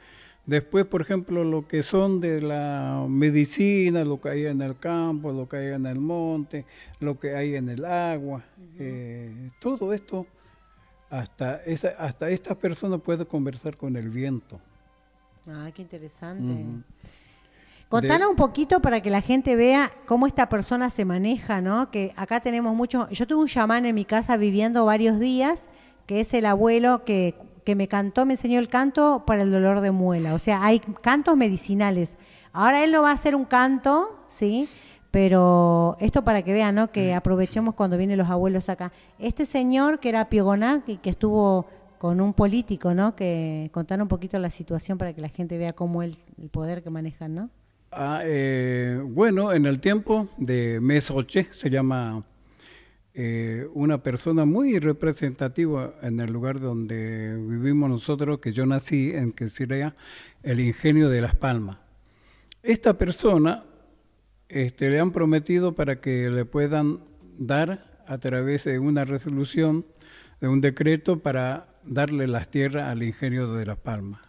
[0.46, 5.32] después, por ejemplo, lo que son de la medicina, lo que hay en el campo,
[5.32, 6.64] lo que hay en el monte,
[7.00, 8.44] lo que hay en el agua,
[8.78, 10.26] eh, todo esto,
[11.10, 14.60] hasta, esa, hasta esta persona puede conversar con el viento.
[15.46, 16.82] Ay, qué interesante.
[17.88, 21.90] Contanos un poquito para que la gente vea cómo esta persona se maneja, ¿no?
[21.90, 23.08] Que acá tenemos mucho.
[23.10, 25.68] Yo tuve un chamán en mi casa viviendo varios días,
[26.06, 29.80] que es el abuelo que, que me cantó, me enseñó el canto para el dolor
[29.80, 30.34] de muela.
[30.34, 32.16] O sea, hay cantos medicinales.
[32.52, 34.68] Ahora él no va a hacer un canto, ¿sí?
[35.10, 36.90] Pero esto para que vean, ¿no?
[36.90, 38.92] Que aprovechemos cuando vienen los abuelos acá.
[39.18, 41.66] Este señor que era Piogonac y que estuvo
[41.98, 43.16] con un político, ¿no?
[43.16, 46.82] Que contar un poquito la situación para que la gente vea cómo el, el poder
[46.82, 47.50] que manejan, ¿no?
[47.92, 52.24] Ah, eh, bueno, en el tiempo de Mesoche se llama
[53.16, 59.30] eh, una persona muy representativa en el lugar donde vivimos nosotros, que yo nací, en
[59.30, 59.48] que
[60.42, 61.78] el ingenio de Las Palmas.
[62.64, 63.62] Esta persona
[64.48, 67.04] este, le han prometido para que le puedan
[67.38, 69.86] dar a través de una resolución,
[70.40, 74.22] de un decreto para darle las tierras al ingenio de Las Palmas.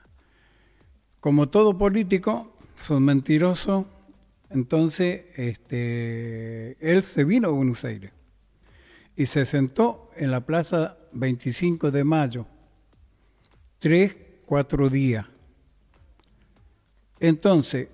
[1.22, 3.88] Como todo político, son mentirosos,
[4.52, 8.12] entonces este, él se vino a Buenos Aires.
[9.16, 12.46] Y se sentó en la plaza 25 de mayo,
[13.80, 15.26] tres, cuatro días.
[17.20, 17.88] Entonces,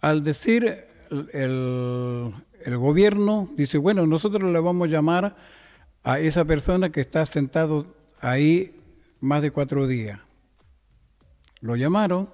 [0.00, 0.86] al decir
[1.32, 2.32] el,
[2.64, 5.36] el gobierno, dice, bueno, nosotros le vamos a llamar
[6.04, 8.80] a esa persona que está sentado ahí
[9.20, 10.20] más de cuatro días.
[11.60, 12.30] Lo llamaron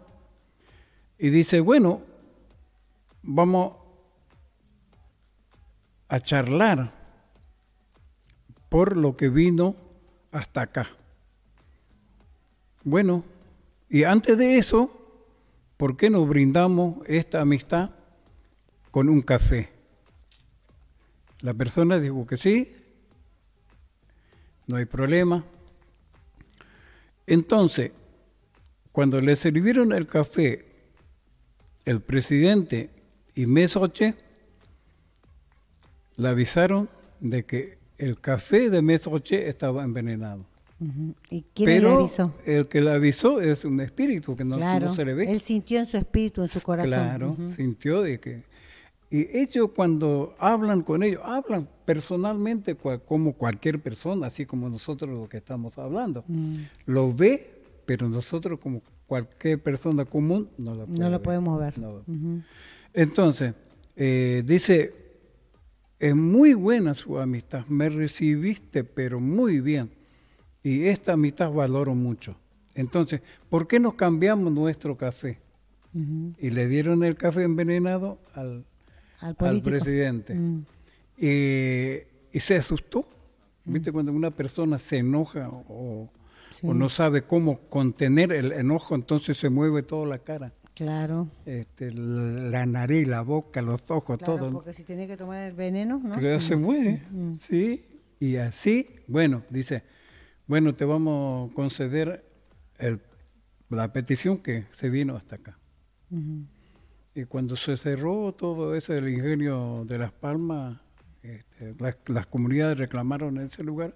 [1.18, 2.02] y dice, bueno,
[3.22, 3.76] vamos
[6.08, 7.01] a charlar
[8.72, 9.76] por lo que vino
[10.30, 10.88] hasta acá.
[12.84, 13.22] Bueno,
[13.90, 14.90] y antes de eso,
[15.76, 17.90] ¿por qué nos brindamos esta amistad
[18.90, 19.68] con un café?
[21.42, 22.74] La persona dijo que sí,
[24.66, 25.44] no hay problema.
[27.26, 27.92] Entonces,
[28.90, 30.64] cuando le sirvieron el café
[31.84, 32.88] el presidente
[33.34, 34.14] y Mesoche,
[36.16, 36.88] le avisaron
[37.20, 40.44] de que el café de Mesoche estaba envenenado.
[41.30, 42.34] ¿Y quién le avisó?
[42.44, 44.56] El que le avisó es un espíritu que no,
[44.94, 45.30] se le ve.
[45.30, 46.90] Él sintió en su espíritu, en su corazón.
[46.90, 48.42] Claro, sintió de que
[49.08, 55.28] y ellos cuando hablan con ellos, hablan personalmente como cualquier persona, así como nosotros lo
[55.28, 56.24] que estamos hablando.
[56.26, 56.56] Mm.
[56.86, 61.74] Lo ve, pero nosotros como cualquier persona común no lo, no lo podemos ver.
[62.94, 63.52] Entonces,
[63.96, 65.01] eh, dice,
[66.02, 69.88] es muy buena su amistad, me recibiste, pero muy bien.
[70.64, 72.34] Y esta amistad valoro mucho.
[72.74, 75.38] Entonces, ¿por qué nos cambiamos nuestro café?
[75.94, 78.64] Y le dieron el café envenenado al,
[79.20, 80.34] al, presidente.
[80.34, 80.64] Mm.
[81.18, 83.06] y se asustó.
[83.64, 83.92] ¿Viste?
[83.92, 83.94] Mm.
[83.94, 86.08] Cuando una persona se enoja o,
[86.64, 90.52] no sabe cómo contener el enojo, entonces se mueve toda la cara.
[90.74, 91.28] Claro.
[91.44, 94.50] Este, la, nariz, la boca, los ojos, todo.
[94.50, 96.14] Porque si tiene que tomar el veneno, ¿no?
[96.14, 96.60] Pero se mm.
[96.60, 97.02] mueve,
[97.38, 97.84] sí.
[98.18, 99.82] Y así, bueno, dice,
[100.46, 102.24] bueno, te vamos a conceder
[102.78, 103.00] el,
[103.68, 105.58] la petición que se vino hasta acá.
[107.14, 110.78] Y cuando se cerró todo ese del ingenio de Las Palmas,
[111.22, 113.94] este, las, comunidades reclamaron ese lugar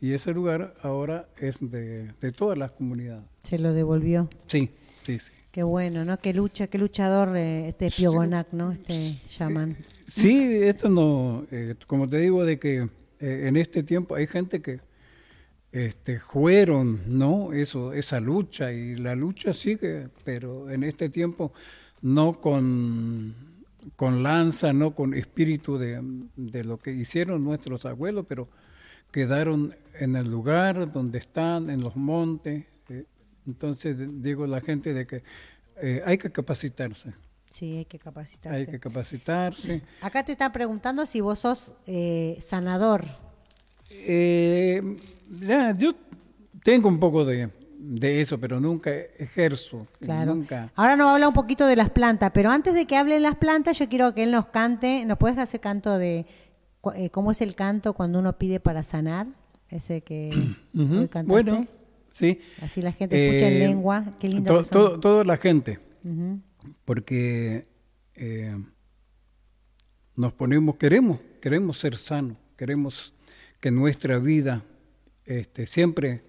[0.00, 3.24] y ese lugar ahora es de, todas las comunidades.
[3.42, 4.28] Se lo devolvió.
[4.46, 4.68] Sí,
[5.04, 5.32] sí, sí.
[5.54, 6.16] Qué bueno, ¿no?
[6.16, 8.72] Qué lucha, qué luchador eh, este Piogonac, ¿no?
[8.72, 9.70] Este llaman.
[9.70, 12.88] Eh, sí, esto no, eh, como te digo, de que
[13.20, 14.80] en este tiempo hay gente que
[15.70, 17.52] este, fueron, ¿no?
[17.52, 21.52] Eso, esa lucha y la lucha sigue, pero en este tiempo
[22.02, 23.34] no con,
[23.96, 26.02] con lanza, no con espíritu de,
[26.64, 28.48] lo que hicieron nuestros abuelos, pero
[29.10, 32.66] quedaron en el lugar donde están, en los montes.
[33.44, 35.22] Eh, entonces digo la gente de que
[35.80, 37.12] eh, hay que capacitarse.
[37.48, 38.60] Sí, hay que capacitarse.
[38.60, 39.82] Hay que capacitarse.
[40.00, 43.04] Acá te están preguntando si vos sos eh, sanador.
[45.78, 45.94] yo
[46.64, 49.86] tengo un poco de, de eso, pero nunca ejerzo.
[50.00, 50.72] Nunca.
[50.74, 53.36] Ahora nos habla un poquito de las plantas, pero antes de que hable de las
[53.36, 55.04] plantas, yo quiero que él nos cante.
[55.04, 56.26] ¿Nos puedes hacer canto de
[56.94, 59.26] eh, cómo es el canto cuando uno pide para sanar?
[59.68, 60.56] Ese que
[61.24, 61.66] Bueno,
[62.14, 62.40] sí.
[62.62, 64.14] Así la gente escucha en eh, lengua.
[64.20, 64.62] Qué lindo.
[64.62, 65.80] toda la gente.
[66.84, 67.66] Porque
[68.14, 68.56] eh,
[70.16, 73.12] nos ponemos, queremos, queremos ser sanos, queremos
[73.60, 74.62] que nuestra vida
[75.24, 76.22] este, siempre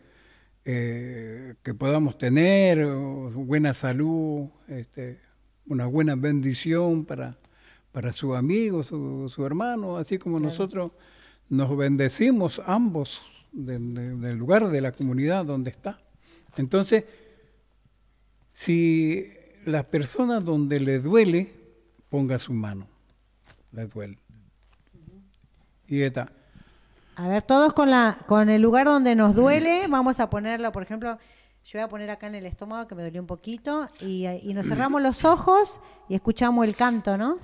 [0.64, 5.20] eh, que podamos tener buena salud, este,
[5.68, 7.38] una buena bendición para,
[7.92, 10.92] para su amigo, su, su hermano, así como nosotros
[11.50, 13.22] nos bendecimos ambos
[13.56, 16.00] del lugar de la comunidad donde está.
[16.58, 17.06] Entonces,
[18.54, 19.32] si
[19.66, 21.54] la persona donde le duele,
[22.10, 22.88] ponga su mano,
[23.72, 24.18] le duele.
[25.88, 26.32] Y está.
[27.16, 30.84] A ver, todos con, la, con el lugar donde nos duele, vamos a ponerlo, por
[30.84, 31.18] ejemplo,
[31.64, 34.54] yo voy a poner acá en el estómago que me dolió un poquito y, y
[34.54, 37.38] nos cerramos los ojos y escuchamos el canto, ¿no?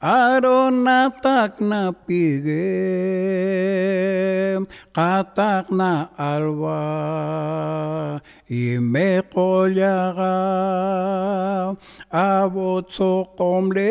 [0.00, 2.54] Aronatakna pigem
[4.94, 10.38] katakna alwa ime kolyaga
[12.14, 13.90] abotso komlek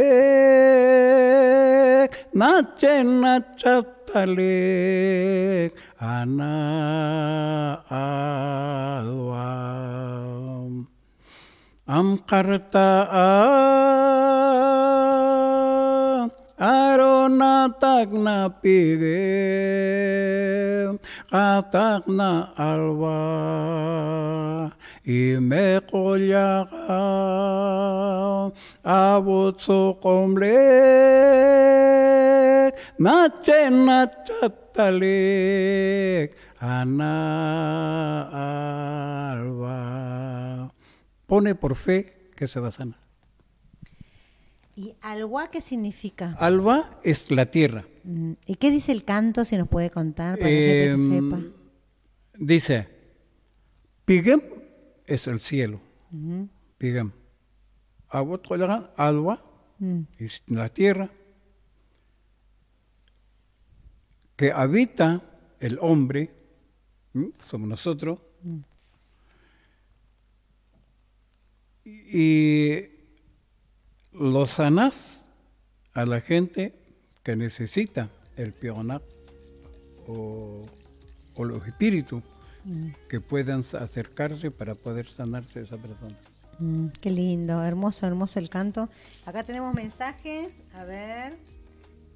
[2.32, 3.76] nachen nachatalek
[6.00, 9.52] ana alwa
[16.58, 19.18] amkarta aronatakna pige
[21.32, 24.72] katakna alwa
[25.06, 26.98] ime kolyaga
[28.84, 30.48] abotso komlek,
[33.00, 37.14] nache nachatalek, ana
[39.32, 40.72] alba.
[41.28, 43.07] Pone por fe que se va a sanar.
[44.78, 46.36] ¿Y alba qué significa?
[46.40, 47.88] Alba es la tierra.
[48.04, 51.42] Mm, ¿Y qué dice el canto, si nos puede contar, para gente que Em, sepa?
[52.38, 52.88] Dice,
[54.06, 54.40] Pigem
[55.08, 55.82] es el cielo.
[56.12, 57.12] Ujú, Pigem.
[58.10, 59.44] Abotolagan, Alba
[59.80, 61.10] mm, es la tierra
[64.36, 65.24] que habita
[65.60, 66.30] el hombre,
[67.42, 68.20] somos nosotros,
[71.84, 72.97] y
[74.20, 75.26] lo sanás
[75.94, 76.74] a la gente
[77.24, 79.02] que necesita el pionac
[80.08, 80.66] o,
[81.38, 82.24] los espíritus
[83.08, 86.16] que puedan acercarse para poder sanarse esa persona.
[86.60, 88.90] mm, qué lindo, hermoso, hermoso el canto.
[89.26, 91.38] Acá tenemos mensajes, a ver,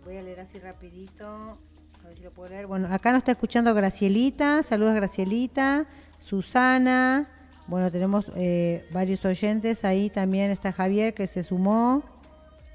[0.03, 1.57] voy a leer así rapidito,
[2.03, 2.67] a ver si lo puedo leer.
[2.67, 5.85] Bueno, acá nos está escuchando Gracielita, saludos Gracielita,
[6.19, 7.29] Susana,
[7.71, 12.03] bueno, tenemos eh, varios oyentes, ahí también está Javier que se sumó,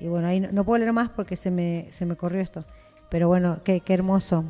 [0.00, 2.64] y bueno, ahí no, no puedo leer más porque se me, se me corrió esto.
[3.10, 4.42] Pero bueno, qué, qué hermoso.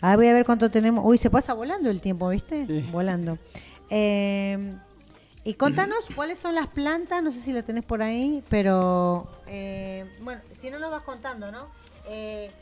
[0.00, 1.04] Ahora voy a ver cuánto tenemos.
[1.04, 2.64] Uy, se pasa volando el tiempo, ¿viste?
[2.64, 2.88] Sí.
[2.92, 3.38] Volando.
[3.90, 4.76] Eh,
[5.42, 10.06] y contanos cuáles son las plantas, no sé si lo tenés por ahí, pero eh,
[10.22, 11.66] bueno, si no nos vas contando, ¿no?
[12.08, 12.52] Eh,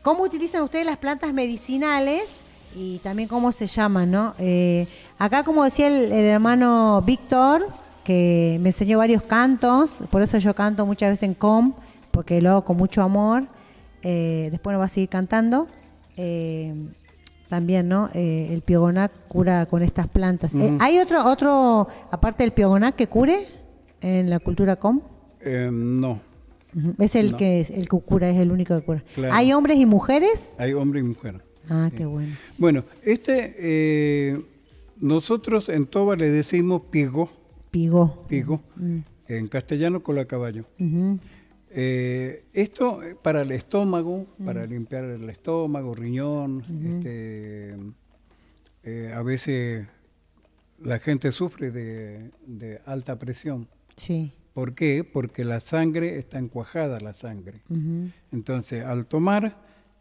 [0.00, 2.40] ¿Cómo utilizan ustedes las plantas medicinales
[2.76, 4.34] y también cómo se llaman, ¿no?
[4.38, 4.86] Eh,
[5.18, 7.66] acá, como decía el, el hermano Víctor,
[8.04, 11.74] que me enseñó varios cantos, por eso yo canto muchas veces en com,
[12.10, 13.44] porque lo hago con mucho amor.
[14.02, 15.66] Eh, después nos va a seguir cantando.
[16.16, 16.74] Eh,
[17.48, 18.08] también, ¿no?
[18.14, 20.54] Eh, el piogonac cura con estas plantas.
[20.78, 23.48] ¿Hay otro, otro, aparte del piogonac, que cure
[24.00, 25.00] en la cultura com?
[25.40, 26.20] Eh, no.
[26.98, 27.36] Es el No.
[27.38, 29.02] que es el que cura, es el único que cura.
[29.16, 29.34] Claro.
[29.34, 30.54] ¿Hay hombres y mujeres?
[30.58, 31.42] hay hombre y mujer.
[31.70, 32.34] Ah, qué bueno.
[32.58, 34.40] Bueno, este, eh,
[35.00, 37.30] nosotros en Toba le decimos pigo,
[37.70, 38.26] Pigó.
[38.28, 38.98] pigo, Mm.
[39.28, 40.64] en castellano cola caballo.
[40.78, 41.18] Ujú.
[41.72, 47.76] Eh, esto eh, para el estómago, para limpiar el estómago, riñón, este,
[48.82, 49.86] eh, a veces
[50.82, 53.68] la gente sufre de, de alta presión.
[53.94, 54.32] Sí.
[54.54, 55.04] ¿Por qué?
[55.04, 57.60] Porque la sangre está encuajada, la sangre.
[58.32, 59.56] Entonces, al tomar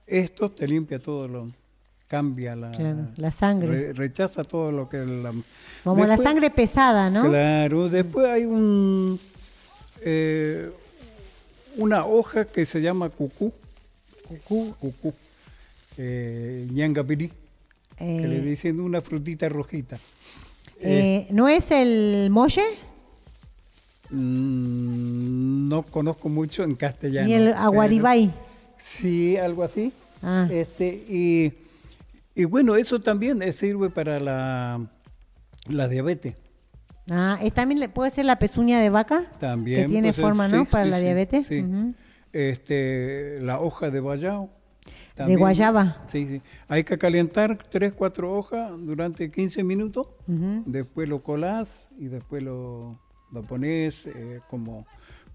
[0.08, 1.52] esto, te limpia todo lo,
[2.14, 3.68] cambia la, Claro, la sangre.
[3.70, 5.32] re- rechaza todo lo que la...
[5.86, 7.24] Como la sangre pesada, ¿no?
[7.30, 9.18] Claro, después hay un
[10.02, 10.70] eh,
[11.78, 13.54] una hoja que se llama cucú,
[14.28, 15.14] cucú, cucú,
[15.98, 17.32] eh, ñangapirí,
[17.98, 19.98] que le Eh, dicen una frutita rojita.
[20.82, 22.64] eh, ¿No es el molle?
[24.10, 27.28] Mm, no conozco mucho en castellano.
[27.28, 28.32] Ni el aguaribay.
[28.84, 29.94] Sí, algo así.
[30.24, 30.48] Ah.
[30.52, 31.54] Este, y,
[32.36, 34.90] y bueno, eso también eh, sirve para la,
[35.70, 36.36] la diabetes.
[37.12, 39.24] Ah, ¿es también le- puede ser la pezuña de vaca?
[39.40, 39.84] También.
[39.84, 40.66] Que tiene pues, eh, forma, ¿no?
[40.66, 41.48] sí, Para sí, la diabetes.
[41.48, 41.64] sí.
[42.32, 44.50] Este, la hoja de guayao.
[45.18, 46.04] De guayaba.
[46.08, 46.42] Sí, sí.
[46.70, 50.08] Hay que calentar 3, 4 hojas durante 15 minutos.
[50.28, 52.98] Después lo colás y después lo,
[53.32, 54.86] lo pones eh, como...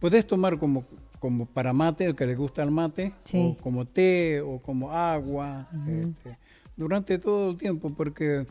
[0.00, 0.84] Podés tomar como,
[1.18, 3.56] como para mate, el que le gusta el mate, Sí.
[3.58, 6.36] o como té o como agua, este,
[6.76, 8.46] durante todo el tiempo, porque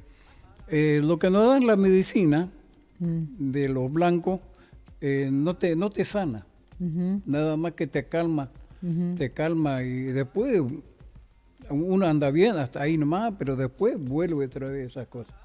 [0.68, 2.50] eh, lo que nos dan la medicina
[3.00, 3.52] Mm.
[3.52, 4.40] de los blancos
[5.02, 6.46] eh, no, te, no te sana,
[7.26, 8.50] nada más que te calma,
[9.18, 10.62] te calma y después
[11.70, 15.36] uno anda bien hasta ahí nomás, pero después vuelve otra vez esas cosas.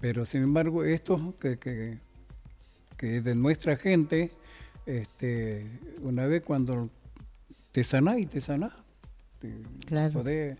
[0.00, 1.98] Pero sin embargo, esto que, que,
[2.96, 4.30] que de nuestra gente,
[4.86, 5.66] este,
[6.02, 6.88] una vez cuando
[7.70, 8.72] te sanás y te sanás,
[9.40, 9.52] te
[9.86, 10.14] Claro.
[10.24, 10.56] podés-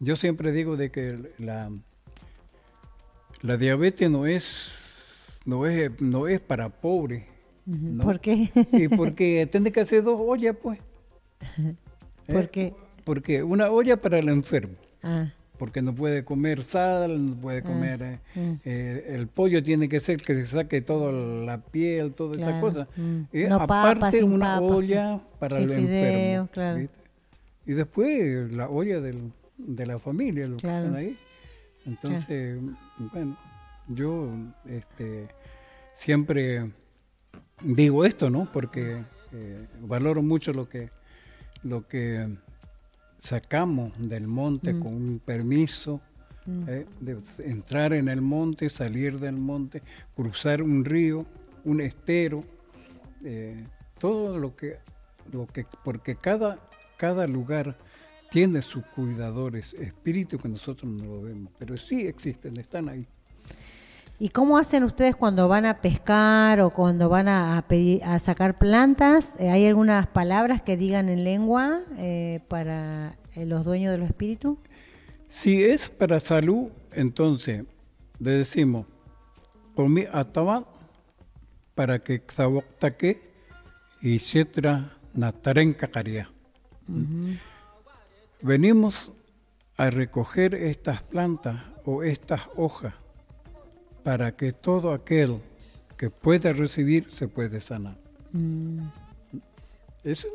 [0.00, 1.70] yo siempre digo de que la,
[3.42, 7.24] la diabetes no es, no es, no es para pobres.
[7.66, 8.04] ¿no?
[8.04, 8.48] ¿Por qué?
[8.72, 10.78] Y porque tienes que hacer dos ollas, pues.
[11.58, 11.74] ¿Eh?
[12.32, 12.74] ¿Por qué?
[13.04, 18.02] Porque una olla para el enfermo Ah, porque no puede comer sal, no puede comer
[18.02, 18.52] eh, mm.
[18.64, 22.60] eh, el pollo tiene que ser que se saque toda la piel, toda esa Claro,
[22.60, 22.88] cosa.
[22.96, 23.22] mm.
[23.48, 26.88] No aparte una olla para sin el enfermo.
[27.66, 30.82] Y después la olla del- de la familia, lo Claro.
[30.82, 31.18] que están ahí.
[31.86, 32.58] Entonces,
[33.12, 33.36] bueno,
[33.88, 34.30] yo
[34.66, 35.28] este,
[35.96, 36.70] siempre
[37.62, 38.50] digo esto, ¿no?
[38.52, 39.02] Porque
[39.32, 40.90] eh, valoro mucho lo que
[41.64, 42.28] lo que
[43.18, 44.80] sacamos del monte Mm.
[44.80, 46.00] con un permiso,
[46.68, 46.86] ¿eh?
[47.00, 49.82] de entrar en el monte, salir del monte,
[50.14, 51.26] cruzar un río,
[51.64, 52.44] un estero,
[53.24, 53.64] eh,
[53.98, 54.76] todo lo que,
[55.32, 56.58] lo que, porque cada,
[56.96, 57.76] cada lugar
[58.30, 63.06] tiene sus cuidadores, espíritus que nosotros no lo vemos, pero sí existen, están ahí.
[64.20, 68.56] ¿Y cómo hacen ustedes cuando van a pescar o cuando van a, pedir, a sacar
[68.56, 69.36] plantas?
[69.38, 74.08] Eh, ¿Hay algunas palabras que digan en lengua eh, para eh, los dueños de los
[74.08, 74.58] espíritus?
[75.28, 77.64] Si es para salud, entonces
[78.18, 78.86] le decimos,
[79.76, 80.66] por mi ataban
[81.76, 83.22] para que xawaktaque
[84.02, 86.28] y setra nataren cacaria.
[88.42, 89.12] Venimos
[89.76, 92.94] a recoger estas plantas o estas hojas
[94.02, 95.40] para que todo aquel
[95.96, 97.96] que pueda recibir se puede sanar.
[98.32, 98.86] Mm.
[100.04, 100.26] Es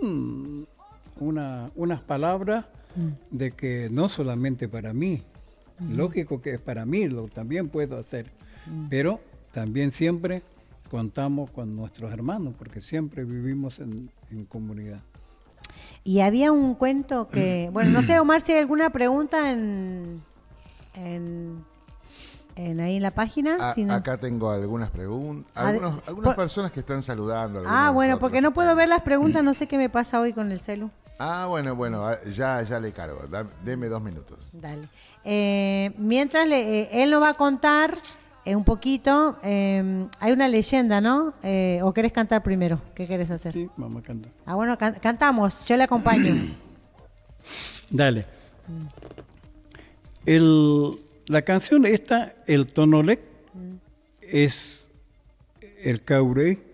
[1.20, 3.36] una, unas palabras mm.
[3.36, 5.24] de que no solamente para mí,
[5.80, 5.96] mm.
[5.96, 8.28] lógico que es para mí, lo también puedo hacer,
[8.90, 9.20] pero
[9.52, 10.42] también siempre
[10.90, 14.12] contamos con nuestros hermanos, porque siempre vivimos en,
[14.48, 15.02] comunidad.
[16.04, 20.22] Y había un cuento que, bueno, no sé, Omar, si hay alguna pregunta en,
[20.96, 21.64] en
[22.56, 23.74] en ahí en la página.
[23.90, 27.64] Acá tengo algunas preguntas, algunas personas que están saludando.
[27.66, 30.52] Ah, bueno, porque no puedo ver las preguntas, no sé qué me pasa hoy con
[30.52, 30.92] el celu.
[31.20, 33.22] Ah, bueno, bueno, ah, ya, ya le cargo,
[33.64, 34.40] deme dos minutos.
[34.52, 34.88] Dale.
[35.24, 37.94] Eh, mientras le, eh, él nos va a contar
[38.46, 41.34] eh, un poquito, hay una leyenda, ¿no?
[41.82, 42.82] ¿O querés cantar primero?
[42.96, 43.54] ¿Qué querés hacer?
[43.54, 44.32] Sí, vamos a cantar.
[44.46, 46.36] Ah, bueno, cantamos, yo le acompaño.
[47.92, 48.26] Dale.
[50.26, 50.92] El
[51.28, 53.22] la canción esta, el tonolec,
[54.22, 54.90] es
[55.82, 56.74] el caure.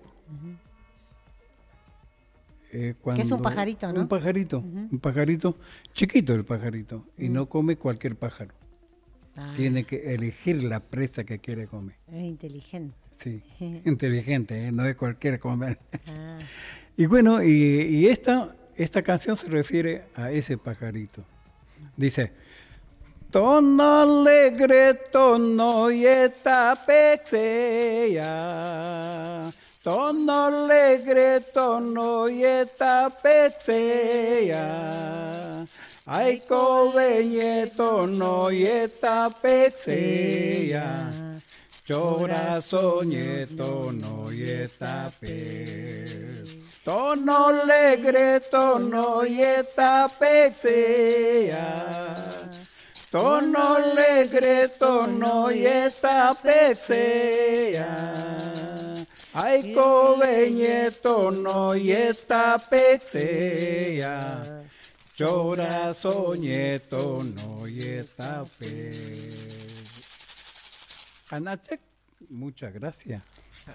[2.72, 4.02] Eh, que es un pajarito, ¿no?
[4.02, 5.58] Un pajarito, un pajarito,
[5.94, 8.54] chiquito el pajarito, y no come cualquier pájaro.
[9.40, 9.54] Ah.
[9.56, 11.96] Tiene que elegir la presa que quiere comer.
[12.12, 12.96] Es inteligente.
[13.24, 13.42] Sí,
[13.86, 14.72] inteligente, ¿eh?
[14.72, 15.80] no es cualquier comer.
[16.14, 16.40] Ah.
[16.98, 21.24] Y bueno, y, y, esta, esta canción se refiere a ese pajarito.
[21.96, 22.34] Dice,
[23.32, 28.26] Tono alegre, tono y esta pecea.
[29.82, 32.44] Tono alegre, tono y
[33.24, 34.56] pecea.
[36.06, 38.66] Ay, cobeñe, tono y
[39.42, 41.10] pecea.
[41.88, 44.58] Chora soñé, tono y.
[46.84, 49.42] Tono alegre, tono y
[50.20, 51.62] pecea.
[53.10, 56.36] Tono alegre, tono y esta
[59.34, 59.44] pecea.
[59.44, 64.42] Ay, cobeñe, tono y esta pecea.
[65.18, 69.90] Chora, soñé, tono y esta pecea.
[71.32, 71.80] Anachek,
[72.30, 73.24] muchas gracias.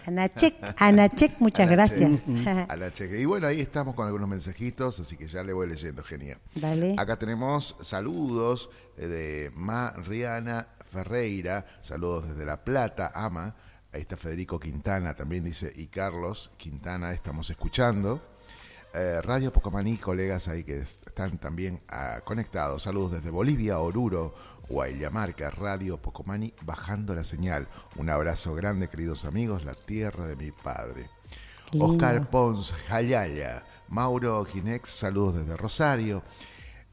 [0.07, 2.23] Anachek, Anachek, muchas gracias.
[2.69, 3.13] Anachek.
[3.13, 6.39] Y bueno, ahí estamos con algunos mensajitos, así que ya le voy leyendo, genial.
[6.55, 6.97] Dale.
[6.99, 13.55] Acá tenemos saludos eh, de Mariana Ferreira, saludos desde La Plata, Ama.
[13.95, 18.21] Ahí está Federico Quintana, también dice, y Carlos Quintana, estamos escuchando.
[18.93, 22.83] Eh, Radio Pocomaní, colegas ahí que están también ah, conectados.
[22.83, 24.35] Saludos desde Bolivia, Oruro,
[24.69, 27.69] Guayamarca, Radio Pocomani, bajando la señal.
[27.95, 31.09] Un abrazo grande, queridos amigos, la tierra de mi padre.
[31.79, 36.25] Oscar Pons, Jayaya, Mauro Ginex, saludos desde Rosario.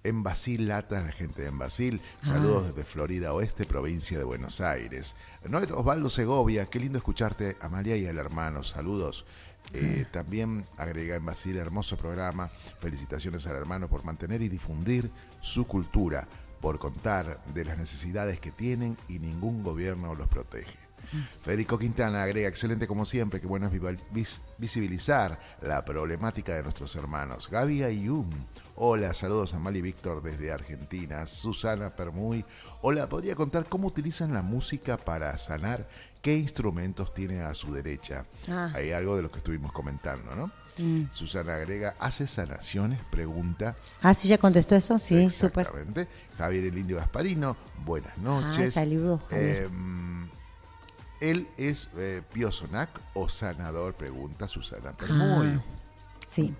[0.03, 2.67] En Basil Lata, la gente de En Basil, saludos ah.
[2.69, 5.15] desde Florida Oeste, provincia de Buenos Aires.
[5.75, 9.25] Osvaldo Segovia, qué lindo escucharte, Amalia y el hermano, saludos.
[9.73, 12.47] Eh, también agrega en Basil, hermoso programa.
[12.47, 16.27] Felicitaciones al hermano por mantener y difundir su cultura
[16.61, 20.80] por contar de las necesidades que tienen y ningún gobierno los protege.
[21.41, 23.69] Federico Quintana agrega, excelente como siempre, que bueno
[24.15, 27.49] es visibilizar la problemática de nuestros hermanos.
[27.49, 28.29] Gaby Ayum,
[28.75, 31.27] hola, saludos a Mali Víctor desde Argentina.
[31.27, 32.45] Susana Permuy,
[32.81, 35.87] hola, ¿podría contar cómo utilizan la música para sanar?
[36.21, 38.25] ¿Qué instrumentos tiene a su derecha?
[38.49, 38.71] Ah.
[38.75, 40.51] Hay algo de lo que estuvimos comentando, ¿no?
[40.77, 41.11] Mm.
[41.11, 42.99] Susana agrega, ¿hace sanaciones?
[43.11, 43.75] Pregunta.
[44.01, 45.67] Ah, sí, ya contestó eso, sí, súper.
[45.67, 46.07] Exactamente.
[46.37, 48.69] Javier el Indio Gasparino, buenas noches.
[48.69, 50.29] Ah, saludos, em,
[51.21, 53.93] ¿Él es eh, Piosonac o sanador?
[53.93, 55.47] Pregunta Susana Permuy.
[55.47, 55.63] Ah.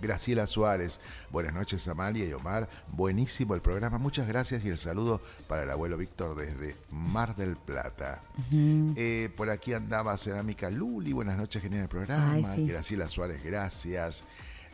[0.02, 1.00] Graciela Suárez.
[1.32, 2.68] Buenas noches, Amalia y Omar.
[2.92, 3.98] Buenísimo el programa.
[3.98, 8.22] Muchas gracias y el saludo para el abuelo Víctor desde Mar del Plata.
[8.52, 11.14] Eh, por aquí andaba Cerámica Luli.
[11.14, 12.40] Buenas noches, genial el programa.
[12.58, 14.26] Graciela Suárez, gracias.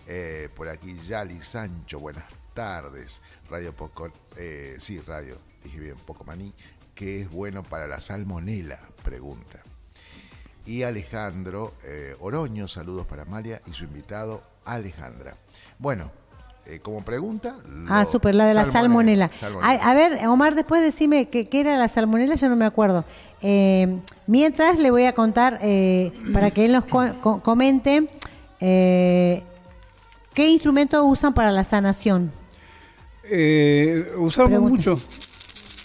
[0.07, 3.21] Eh, por aquí Yali Sancho, buenas tardes.
[3.49, 6.53] Radio Poco, eh, sí, radio, dije bien, Poco Maní.
[6.95, 8.79] ¿Qué es bueno para la salmonela?
[9.03, 9.61] Pregunta.
[10.67, 12.67] Y Alejandro eh, Oroño.
[12.67, 15.35] Saludos para Amalia y su invitado Alejandra.
[15.79, 16.11] Bueno,
[16.65, 17.55] eh, como pregunta.
[17.87, 19.29] Ah, súper, la de la salmonela.
[19.29, 19.83] salmonela.
[19.83, 23.05] A, a ver, Omar, después decime qué, qué era la salmonela, yo no me acuerdo.
[23.41, 28.05] Eh, mientras le voy a contar, eh, para que él nos co- co- comente,
[28.59, 29.43] eh,
[30.33, 32.31] qué instrumento usan para la sanación.
[33.23, 34.69] Eh, usamos Pregunta.
[34.89, 34.95] mucho.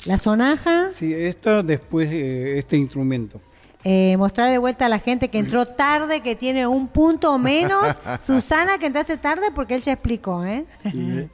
[0.07, 3.41] La sonaja, Sí, esta después eh, este instrumento.
[3.85, 7.85] Eh, mostrar de vuelta a la gente que entró tarde, que tiene un punto menos.
[8.27, 10.65] Susana, que entraste tarde porque él ya explicó, ¿eh?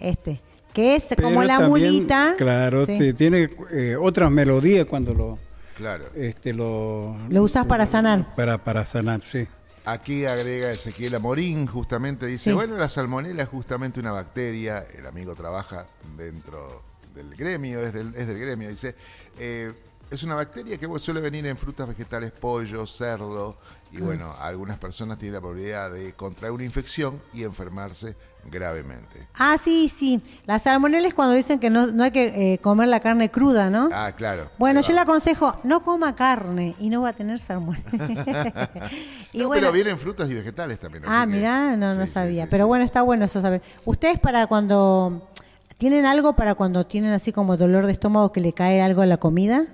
[0.00, 0.40] Este,
[0.72, 2.34] que es como la también, mulita.
[2.38, 2.96] Claro, Sí.
[2.98, 5.38] sí, tiene eh, otras melodías cuando lo
[5.76, 6.06] Claro.
[6.14, 8.34] este lo Lo usas para sanar.
[8.34, 9.46] para para sanar, sí.
[9.84, 12.52] Aquí agrega Ezequiel Amorín, justamente dice, Sí.
[12.52, 15.86] bueno, la salmonela es justamente una bacteria, el amigo trabaja
[16.16, 16.82] dentro
[17.14, 18.94] del gremio, es del, es del gremio, dice,
[19.38, 19.72] eh,
[20.10, 23.56] es una bacteria que suele venir en frutas vegetales, pollo, cerdo,
[23.92, 28.16] y bueno, algunas personas tienen la probabilidad de contraer una infección y enfermarse
[28.50, 29.28] gravemente.
[29.34, 30.20] Ah, sí, sí.
[30.46, 33.68] La salmonela es cuando dicen que no, no hay que eh, comer la carne cruda,
[33.70, 33.88] ¿no?
[33.92, 34.50] Ah, claro.
[34.58, 37.84] Bueno, yo le aconsejo, no coma carne y no va a tener salmonela.
[39.32, 41.04] Y No, bueno- pero vienen frutas y vegetales también.
[41.06, 42.44] Ah, que- mirá, no, no sí, sabía.
[42.44, 43.62] sí, Pero bueno, está bueno eso saber.
[43.84, 45.28] Ustedes para cuando...
[45.76, 49.06] ¿Tienen algo para cuando tienen así como dolor de estómago que le cae algo a
[49.06, 49.66] la comida?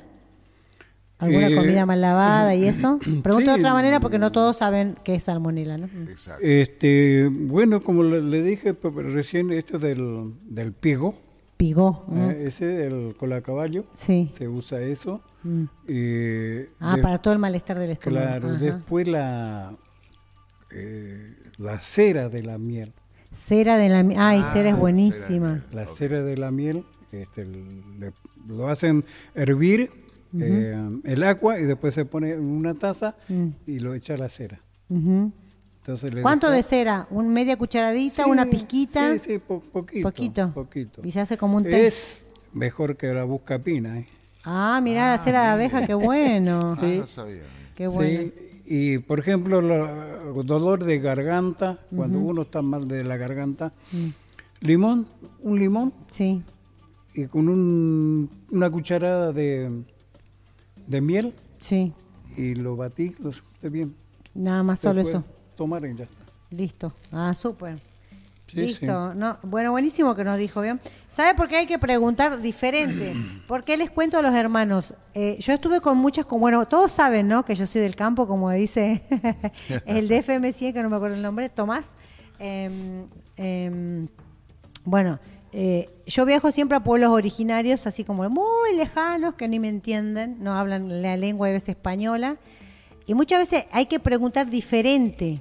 [1.19, 2.99] ¿Alguna Eh, comida mal lavada y eso?
[3.23, 5.87] Pregunto de otra manera porque no todos saben qué es salmonela, ¿no?
[6.11, 6.43] Exacto.
[6.45, 11.15] Este, bueno, como le, le dije recién esto del del pigo,
[11.57, 12.05] Pigó.
[12.09, 12.31] ¿no?
[12.31, 14.31] eh, ese del cola caballo, Sí.
[14.37, 15.23] se usa eso.
[15.45, 15.65] Mm.
[15.87, 18.27] Eh, Ah, de- para todo el malestar del estómago.
[18.27, 18.59] Claro, Ajá.
[18.59, 19.73] después la
[20.71, 22.93] eh, la cera de la miel.
[23.33, 24.03] Cera de la...
[24.03, 25.53] mi- Ay, Ah, cera es buenísima.
[25.55, 25.65] miel.
[25.73, 28.13] La cera de la miel, este, le-
[28.49, 29.05] lo hacen
[29.35, 29.91] hervir
[30.41, 33.49] eh, el agua y después se pone en una taza Mm.
[33.67, 34.59] y lo echa la cera.
[34.89, 35.33] Ujú.
[35.81, 37.07] Entonces le ¿Cuánto de cera?
[37.11, 38.25] ¿Un media cucharadita?
[38.25, 39.13] Sí, ¿Una pizquita?
[39.15, 40.09] Sí, sí, po- poquito.
[40.09, 40.53] Poquito.
[40.55, 41.01] poquito.
[41.05, 41.87] Y se hace como un té.
[41.87, 43.99] Es mejor que la buscapina.
[43.99, 44.07] ¿eh?
[44.47, 46.77] Ah, mirá, la cera de abeja, qué bueno.
[46.81, 47.43] Ah, no sabía.
[47.75, 48.21] Qué bueno.
[48.21, 48.33] Sí,
[48.67, 54.09] y por ejemplo, lo- dolor de garganta, cuando uno está mal de la garganta, Mm.
[54.67, 55.07] limón,
[55.43, 56.43] un limón Sí.
[57.15, 59.83] y con un- una cucharada de,
[60.87, 61.93] de miel Sí.
[62.37, 63.95] y lo batí, lo siente bien.
[64.35, 65.25] Nada más solo eso.
[65.57, 66.17] Tomar y ya está.
[66.51, 66.93] Listo.
[67.13, 67.77] Ah, súper.
[68.47, 69.15] Sí, Listo.
[69.15, 70.81] No, bueno, buenísimo que nos dijo bien.
[71.09, 73.15] ¿Sabe por qué hay que preguntar diferente?
[73.49, 74.95] Porque les cuento a los hermanos.
[75.15, 77.45] eh, yo estuve con muchas, con, bueno, todos saben, ¿no?
[77.45, 79.03] Que yo soy del campo, como dice
[79.87, 81.87] el de FM100, que no me acuerdo el nombre, Tomás.
[82.39, 83.07] Em,
[83.37, 84.07] em,
[84.85, 85.19] bueno,
[85.57, 90.43] eh, yo viajo siempre a pueblos originarios, así como muy lejanos, que ni me entienden,
[90.43, 92.37] no hablan la lengua a veces española.
[93.07, 95.39] Y muchas veces hay que preguntar diferente.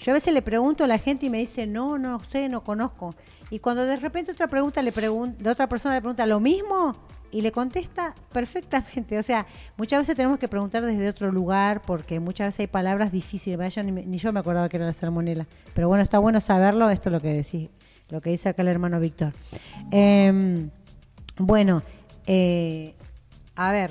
[0.00, 2.64] Yo a veces le pregunto a la gente y me dice, no, no sé, no
[2.64, 3.14] conozco.
[3.50, 6.96] Y cuando de repente otra pregunta le pregun- otra persona le pregunta lo mismo
[7.30, 9.16] y le contesta perfectamente.
[9.20, 9.46] O sea,
[9.76, 13.74] muchas veces tenemos que preguntar desde otro lugar porque muchas veces hay palabras difíciles.
[13.76, 15.46] Yo ni, ni yo me acordaba que era la salmonela.
[15.72, 16.90] Pero bueno, está bueno saberlo.
[16.90, 17.68] Esto es lo que decís,
[18.12, 19.32] lo que dice acá el hermano Víctor.
[19.90, 20.70] Em,
[21.38, 21.82] bueno,
[22.26, 22.94] eh,
[23.56, 23.90] a ver.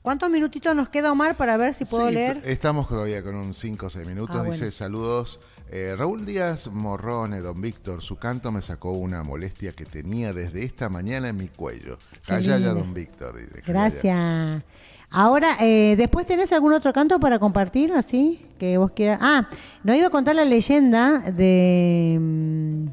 [0.00, 2.40] ¿Cuántos minutitos nos queda, Omar, para ver si puedo Sí, leer?
[2.44, 4.34] Estamos todavía con un 5 o 6 minutos.
[4.36, 4.72] Ah, Dice bueno.
[4.72, 5.38] saludos.
[5.70, 10.64] Eh, Raúl Díaz Morrone, don Víctor, su canto me sacó una molestia que tenía desde
[10.64, 11.98] esta mañana en mi cuello.
[12.26, 13.36] Callaya, don Víctor.
[13.38, 14.64] Dice, Callaya.
[15.12, 18.46] Ahora, eh, ¿después tenés algún otro canto para compartir, así?
[18.58, 19.18] Que vos quieras.
[19.20, 19.48] Ah,
[19.84, 22.18] nos iba a contar la leyenda de...
[22.20, 22.86] mm,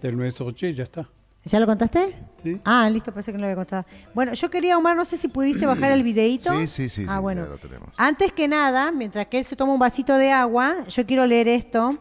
[0.00, 1.08] Del nuestro ya está.
[1.44, 2.14] ¿Ya lo contaste?
[2.42, 2.60] Sí.
[2.64, 3.84] Ah, listo, parece que no lo había contado.
[4.14, 6.52] Bueno, yo quería, Omar, no sé si pudiste bajar el videíto.
[6.56, 7.42] Sí, sí, sí, Ah, sí, bueno.
[7.42, 7.88] ya lo tenemos.
[7.96, 11.48] Antes que nada, mientras que él se toma un vasito de agua, yo quiero leer
[11.48, 11.98] esto.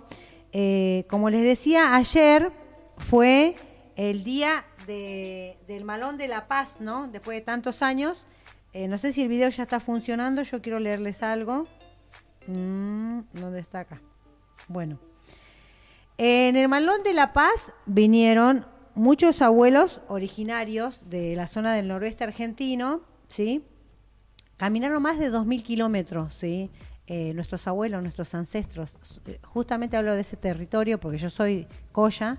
[0.54, 2.52] Eh, como les decía, ayer
[2.98, 3.56] fue
[3.96, 7.08] el día de- del Malón de la Paz, ¿no?
[7.08, 8.18] Después de tantos años.
[8.74, 11.68] Eh, no sé si el video ya está funcionando, yo quiero leerles algo.
[12.48, 14.02] Mm, ¿Dónde está acá?
[14.68, 15.00] Bueno.
[16.18, 18.66] En el Malón de la Paz vinieron
[18.96, 23.66] muchos abuelos originarios de la zona del noroeste argentino, ¿sí?
[24.58, 26.70] Caminaron más de 2.000 kilómetros, ¿sí?
[27.08, 28.98] Eh, nuestros abuelos, nuestros ancestros.
[29.44, 32.38] Justamente hablo de ese territorio porque yo soy Coya,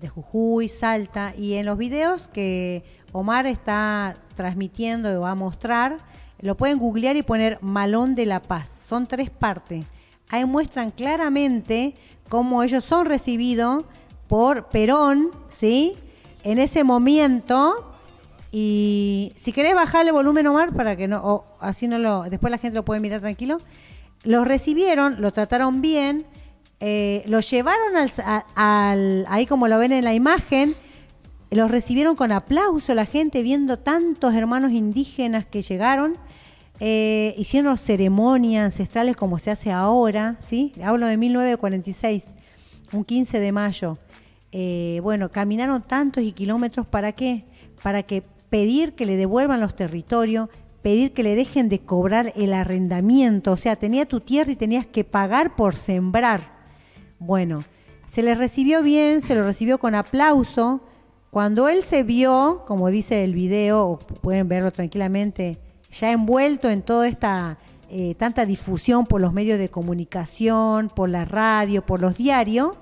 [0.00, 2.82] de Jujuy, Salta, y en los videos que
[3.12, 5.98] Omar está transmitiendo y va a mostrar,
[6.40, 8.86] lo pueden googlear y poner Malón de la Paz.
[8.88, 9.84] Son tres partes.
[10.30, 11.94] Ahí muestran claramente
[12.28, 13.84] cómo ellos son recibidos
[14.26, 15.96] por Perón, ¿sí?
[16.44, 17.86] En ese momento
[18.52, 22.58] Y si querés bajarle el volumen, Omar, para que no, así no lo, después la
[22.58, 23.58] gente lo puede mirar tranquilo.
[24.24, 26.26] Los recibieron, lo trataron bien,
[26.80, 27.94] eh, los llevaron
[28.56, 30.74] al, ahí como lo ven en la imagen,
[31.50, 36.16] los recibieron con aplauso la gente viendo tantos hermanos indígenas que llegaron.
[36.82, 40.72] Eh, hicieron ceremonias ancestrales como se hace ahora, ¿sí?
[40.82, 42.36] Hablo de 1946,
[42.92, 43.98] un 15 de mayo.
[44.52, 47.44] Eh, bueno, caminaron tantos y kilómetros para qué?
[47.82, 50.48] Para que pedir que le devuelvan los territorios,
[50.80, 54.86] pedir que le dejen de cobrar el arrendamiento, o sea, tenía tu tierra y tenías
[54.86, 56.59] que pagar por sembrar.
[57.20, 57.64] Bueno,
[58.06, 60.80] se le recibió bien, se lo recibió con aplauso.
[61.30, 65.60] Cuando él se vio, como dice el video, pueden verlo tranquilamente,
[65.92, 67.58] ya envuelto en toda esta
[67.90, 72.72] eh, tanta difusión por los medios de comunicación, por la radio, por los diarios,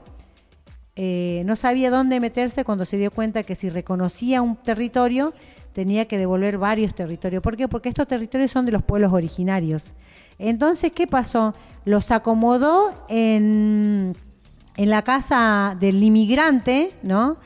[0.95, 5.33] eh, no sabía dónde meterse cuando se dio cuenta que si reconocía un territorio,
[5.73, 7.43] tenía que devolver varios territorios.
[7.43, 7.69] ¿Por qué?
[7.69, 9.95] Porque estos territorios son de los pueblos originarios.
[10.39, 11.55] Entonces, ¿qué pasó?
[11.85, 14.17] Los acomodó en,
[14.79, 17.37] en la casa del inmigrante, ¿no?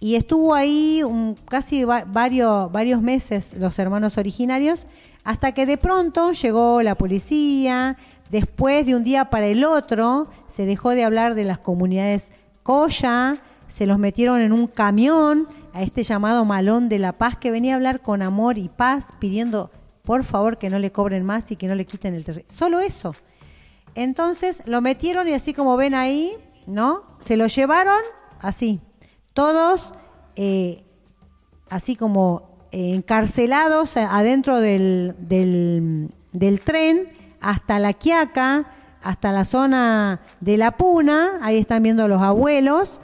[0.00, 1.02] Y estuvo ahí
[1.46, 4.86] casi varios, varios meses los hermanos originarios,
[5.22, 7.98] hasta que de pronto llegó la policía,
[8.30, 12.30] después de un día para el otro se dejó de hablar de las comunidades
[12.62, 13.36] Coya,
[13.68, 17.74] se los metieron en un camión a este llamado Malón de la Paz que venía
[17.74, 19.70] a hablar con amor y paz pidiendo
[20.02, 22.48] por favor que no le cobren más y que no le quiten el terreno.
[22.48, 23.14] Solo eso.
[23.94, 26.36] Entonces lo metieron y así como ven ahí,
[26.66, 27.02] ¿no?
[27.18, 28.00] Se lo llevaron
[28.40, 28.80] así,
[29.34, 29.92] todos
[30.36, 30.84] eh,
[31.68, 37.08] así como eh, encarcelados adentro del, del, tren
[37.40, 43.00] hasta la Quiaca, hasta la zona de la Puna, ahí están viendo los abuelos,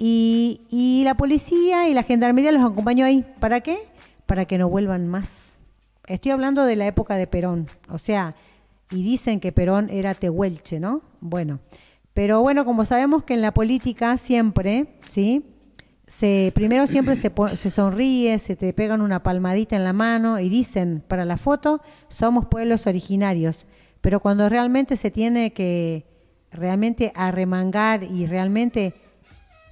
[0.00, 3.24] y, y, la policía y la gendarmería los acompañó ahí.
[3.40, 3.88] ¿Para qué?
[4.26, 5.60] Para que no vuelvan más.
[6.06, 8.36] Estoy hablando de la época de Perón, o sea,
[8.90, 11.02] y dicen que Perón era tehuelche, ¿no?
[11.20, 11.58] Bueno,
[12.18, 15.44] pero bueno, como sabemos que en la política siempre, ¿sí?
[16.08, 20.48] se, primero siempre se, se, sonríe, se te pegan una palmadita en la mano y
[20.48, 23.66] dicen para la foto, somos pueblos originarios.
[24.00, 26.06] Pero cuando realmente se tiene que
[26.50, 28.94] realmente arremangar y realmente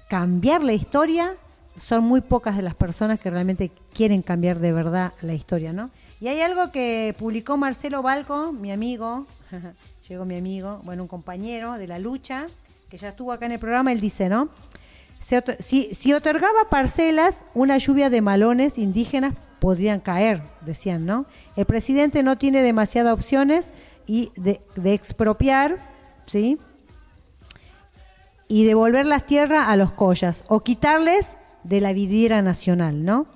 [0.08, 1.34] cambiar la historia,
[1.80, 5.90] son muy pocas de las personas que realmente quieren cambiar de verdad la historia, ¿no?
[6.20, 9.26] Y hay algo que publicó Marcelo Balco, mi amigo,
[10.08, 12.46] llegó mi amigo, bueno, un compañero de la lucha,
[12.88, 14.50] que ya estuvo acá en el programa, él dice, ¿no?
[15.18, 21.26] si, otorgaba parcelas, una lluvia de malones indígenas podrían caer, decían, ¿no?
[21.56, 23.72] El presidente no tiene demasiadas opciones
[24.06, 24.60] y de,
[24.92, 25.78] expropiar,
[26.26, 26.58] ¿sí?
[28.46, 33.26] Y devolver las tierras a los collas o quitarles de la vidriera nacional, ¿no?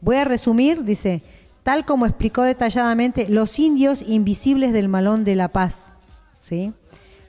[0.00, 1.22] Voy a resumir, dice,
[1.64, 5.94] tal como explicó detalladamente los indios invisibles del Malón de la Paz,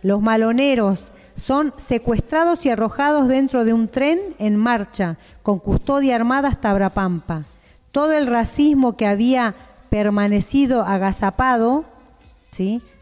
[0.02, 6.50] Los maloneros son secuestrados y arrojados dentro de un tren en marcha, con custodia armada
[6.50, 7.46] hasta Brapampa.
[7.92, 9.56] Todo el racismo que había
[9.90, 11.86] permanecido agazapado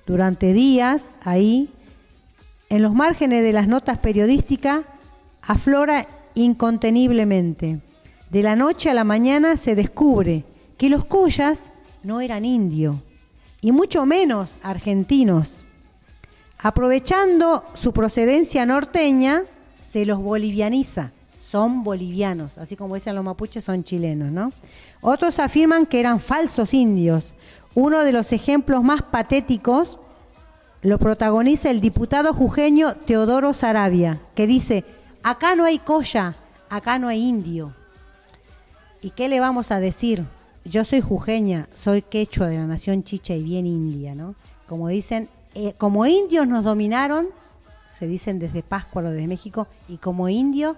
[0.05, 1.69] durante días ahí,
[2.69, 4.81] en los márgenes de las notas periodísticas,
[5.41, 7.81] aflora inconteniblemente.
[8.29, 10.45] De la noche a la mañana se descubre
[10.77, 11.71] que los cuyas
[12.03, 12.97] no eran indios,
[13.61, 15.58] y mucho menos argentinos
[16.61, 19.43] Aprovechando su procedencia norteña,
[19.81, 21.13] se los bolivianiza.
[21.39, 24.51] Son bolivianos, así como dicen los mapuches, son chilenos, ¿no?
[25.01, 27.33] Otros afirman que eran falsos indios.
[27.75, 29.99] Uno de los ejemplos más patéticos
[30.81, 34.83] lo protagoniza el diputado jujeño Teodoro Sarabia, que dice,
[35.23, 36.35] acá no hay colla,
[36.69, 37.73] acá no hay indio.
[39.01, 40.25] ¿Y qué le vamos a decir?
[40.65, 44.35] Yo soy jujeña, soy quechua de la nación chicha y bien india, ¿no?
[44.67, 47.29] Como dicen, eh, como indios nos dominaron,
[47.97, 50.77] se dicen desde Pascua o desde México, y como indios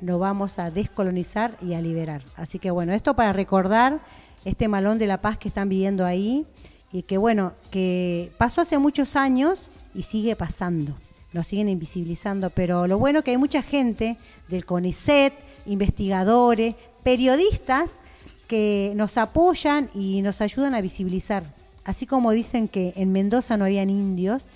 [0.00, 2.22] nos vamos a descolonizar y a liberar.
[2.36, 4.00] Así que bueno, esto para recordar
[4.44, 6.46] este malón de la paz que están viviendo ahí
[6.92, 10.94] y que bueno, que pasó hace muchos años y sigue pasando.
[11.32, 14.16] Nos siguen invisibilizando, pero lo bueno que hay mucha gente
[14.48, 15.34] del CONICET,
[15.66, 17.98] investigadores, periodistas
[18.46, 21.55] que nos apoyan y nos ayudan a visibilizar
[21.86, 24.46] así como dicen que en Mendoza no habían indios,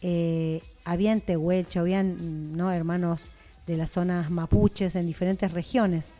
[0.00, 2.72] eh, habían tehuelche, habían ¿no?
[2.72, 3.30] hermanos
[3.66, 6.12] de las zonas mapuches en diferentes regiones.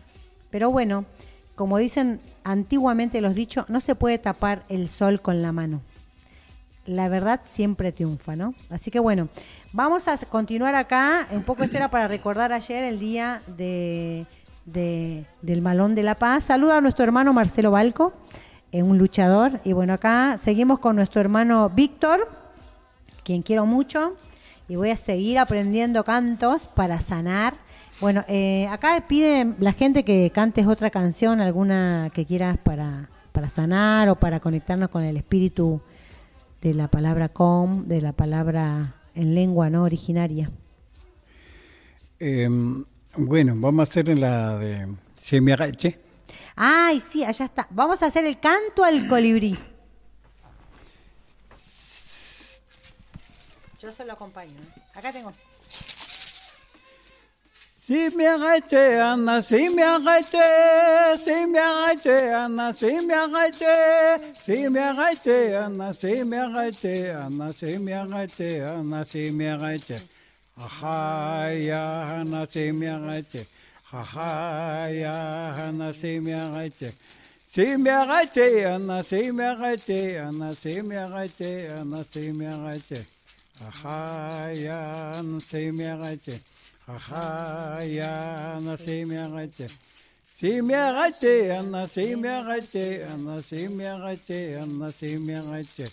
[0.51, 1.07] Pero bueno,
[1.55, 5.81] como dicen antiguamente los dichos, no se puede tapar el sol con la mano.
[6.85, 8.55] La verdad siempre triunfa, ¿no?
[8.69, 9.29] Así que bueno,
[9.73, 11.27] vamos a continuar acá.
[11.31, 14.27] Un poco esto era para recordar ayer el día de,
[14.66, 16.45] de, del Malón de la Paz.
[16.45, 18.12] Saluda a nuestro hermano Marcelo Balco,
[18.73, 19.61] eh, un luchador.
[19.64, 22.29] Y bueno, acá seguimos con nuestro hermano Víctor,
[23.25, 24.14] quien quiero mucho.
[24.69, 27.55] Y voy a seguir aprendiendo cantos para sanar.
[28.01, 33.49] Bueno, eh, acá pide la gente que cantes otra canción, alguna que quieras para, para
[33.49, 35.81] sanar o para conectarnos con el espíritu
[36.61, 40.51] de la palabra com, de la palabra en lengua no originaria.
[42.21, 42.85] Em,
[43.16, 46.08] bueno, vamos a hacer la de Se me agache.
[46.61, 47.69] Ay, sí, allá está.
[47.71, 49.57] Vamos a hacer el canto al colibrí.
[53.81, 54.59] Yo se lo acompaño.
[54.59, 54.83] ¿eh?
[54.93, 55.33] Acá tengo.
[57.53, 64.69] Si me agaché, Ana, si me agaché, si me agaché, Ana, si me agaché, si
[64.69, 69.97] me agaché, Ana, si me agaché, Ana, si me agaché, Ana, si me agaché.
[70.57, 73.58] Ajá, ya, Ana, si me agaché.
[73.91, 76.93] Ajá, ya, Ana, si me agaché.
[77.51, 83.03] Si me agaché, Ana, si me agaché, Ana, si me agaché, Ana, si me agaché.
[83.66, 86.39] Ajá, ya, Ana, si me agaché.
[86.86, 89.68] Ajá, ya, Ana, si me agaché.
[89.68, 95.86] Si me agaché, Ana, si me agaché, Ana, si me agaché, Ana, si me agaché.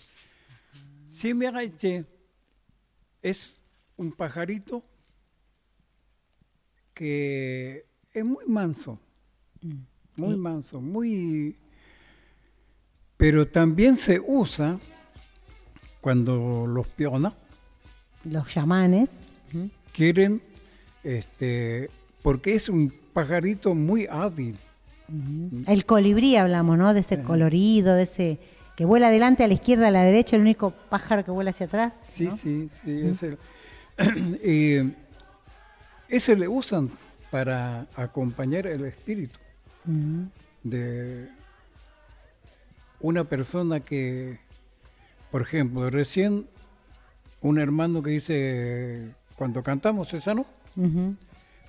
[1.09, 2.05] Si me agaché
[3.21, 3.61] es
[3.97, 4.83] un pajarito
[6.95, 8.97] que es muy manso,
[10.15, 11.55] muy manso, muy...
[13.17, 14.79] Pero también se usa
[16.01, 17.33] cuando los pionas
[18.23, 19.23] Los chamanes.
[19.93, 20.41] Quieren,
[21.03, 21.89] este,
[22.23, 24.57] porque es un pajarito muy hábil.
[25.67, 26.93] El colibrí hablamos, ¿no?
[26.93, 28.39] De ese colorido, de ese
[28.75, 31.67] que vuela adelante, a la izquierda, a la derecha, el único pájaro que vuela hacia
[31.67, 31.97] atrás.
[32.09, 32.37] Sí, ¿no?
[32.37, 33.01] sí, sí.
[33.03, 33.37] es el-
[34.43, 34.93] y
[36.10, 36.89] ese le usan
[37.32, 39.39] para acompañar el espíritu
[39.86, 40.30] Ujú.
[40.64, 41.30] de
[42.99, 44.39] una persona que,
[45.32, 46.47] por ejemplo, recién
[47.41, 50.45] un hermano que dice, cuando cantamos esa no,
[50.76, 51.16] Ujú.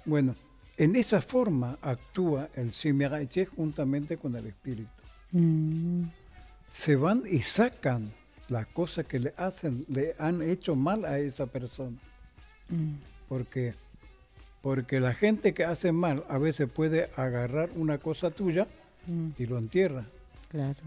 [0.04, 0.34] bueno,
[0.78, 4.90] en esa forma actúa el Simirache juntamente con el espíritu.
[5.32, 6.04] Mm.
[6.72, 8.12] Se van y sacan
[8.48, 11.96] las cosas que le hacen, le han hecho mal a esa persona.
[12.68, 12.94] Mm.
[13.28, 13.74] Porque,
[14.66, 18.66] porque la gente que hace mal a veces puede agarrar una cosa tuya
[19.06, 19.28] Mm.
[19.38, 20.04] y lo entierra.
[20.48, 20.80] Claro,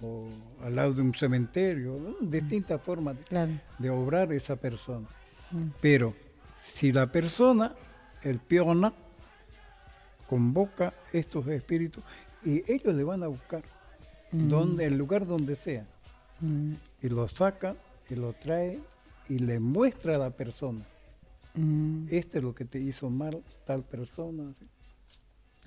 [0.00, 0.28] O
[0.64, 2.26] al lado de un cementerio, ¿no?
[2.26, 3.52] distintas formas de, claro.
[3.78, 5.06] de obrar esa persona.
[5.50, 5.64] Mm.
[5.82, 6.14] Pero
[6.54, 7.74] si la persona,
[8.22, 8.94] el piona,
[10.26, 12.02] convoca estos espíritus
[12.42, 13.62] y ellos le van a buscar,
[14.32, 15.84] donde, el lugar donde sea,
[16.40, 16.72] Mm.
[17.02, 17.74] y lo saca
[18.08, 18.78] y lo trae
[19.28, 20.80] y le muestra a la persona,
[21.58, 22.06] Mm.
[22.10, 24.50] este es lo que te hizo mal tal persona.
[24.50, 24.66] así.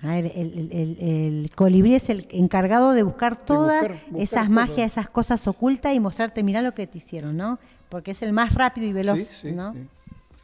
[0.04, 3.86] Ah, el, el- el- el- colibrí es el encargado de buscar todas
[4.16, 4.54] esas todo.
[4.54, 7.58] magias, esas cosas ocultas y mostrarte, mira lo que te hicieron, ¿no?
[7.88, 9.72] Porque es el más rápido y veloz, Sí, sí, ¿no?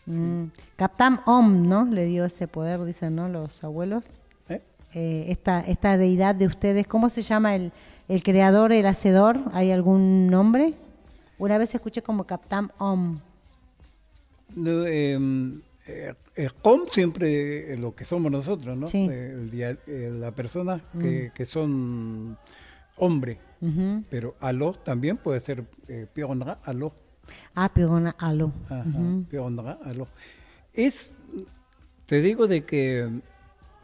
[0.04, 0.12] sí.
[0.12, 0.52] Mm.
[0.76, 1.84] Captam Om, ¿no?
[1.86, 3.28] Le dio ese poder, dicen, ¿no?
[3.28, 4.10] Los abuelos.
[4.48, 4.62] ¿Eh?
[4.94, 7.72] Eh, esta, esta deidad de ustedes, ¿cómo se llama el,
[8.08, 9.40] el creador, el hacedor?
[9.52, 10.74] ¿Hay algún nombre?
[11.36, 13.18] Una vez escuché como Captam Om.
[14.56, 18.86] Em, eh, eh, com siempre lo que somos nosotros, ¿no?
[18.86, 19.06] Sí.
[19.08, 22.36] El dia- eh, la persona que, que son
[22.96, 23.38] hombre,
[24.10, 26.92] pero aló también puede ser eh, piondra, aló.
[28.70, 28.82] Ah,
[29.30, 29.72] Pigona Alo.
[29.74, 30.08] Ajá, aló.
[30.72, 31.14] Es,
[32.06, 33.08] te digo de que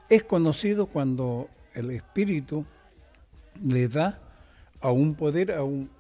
[0.09, 2.65] es conocido cuando el espíritu
[3.63, 4.21] le da
[4.81, 5.91] a un poder a, un,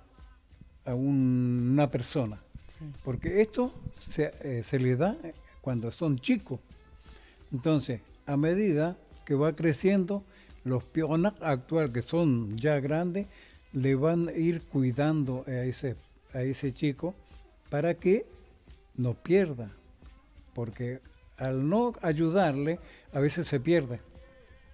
[0.86, 2.40] a un- una persona.
[2.78, 2.84] Sí.
[3.04, 5.16] Porque esto se, eh, se le da
[5.60, 6.60] cuando son chicos.
[7.52, 10.24] Entonces, a medida que va creciendo,
[10.64, 13.26] los pionas actuales que son ya grandes,
[13.72, 15.96] le van a ir cuidando a ese,
[16.32, 17.14] a ese chico
[17.70, 18.26] para que
[18.96, 19.70] no pierda.
[20.54, 21.00] Porque
[21.36, 22.78] al no ayudarle,
[23.12, 24.00] a veces se pierde.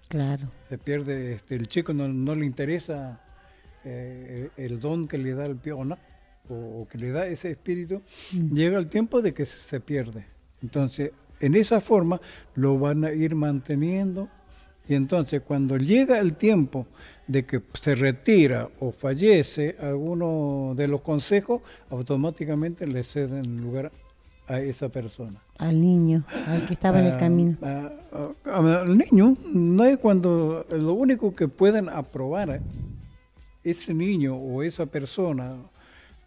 [0.07, 0.49] Claro.
[0.69, 3.21] Se pierde, este, el chico no, no le interesa
[3.83, 5.97] eh, el don que le da el piona
[6.49, 8.01] o, que le da ese espíritu,
[8.53, 10.25] llega el tiempo de que se, se pierde.
[10.61, 12.19] Entonces, en esa forma
[12.55, 14.27] lo van a ir manteniendo
[14.87, 16.85] y entonces cuando llega el tiempo
[17.27, 23.91] de que se retira o fallece alguno de los consejos, automáticamente le ceden lugar
[24.47, 25.39] a esa persona.
[25.59, 27.57] Al niño, al que estaba en el Ah, camino.
[27.61, 27.89] ah,
[28.45, 32.61] ah, al niño no es cuando lo único que pueden aprobar eh,
[33.63, 35.55] ese niño o esa persona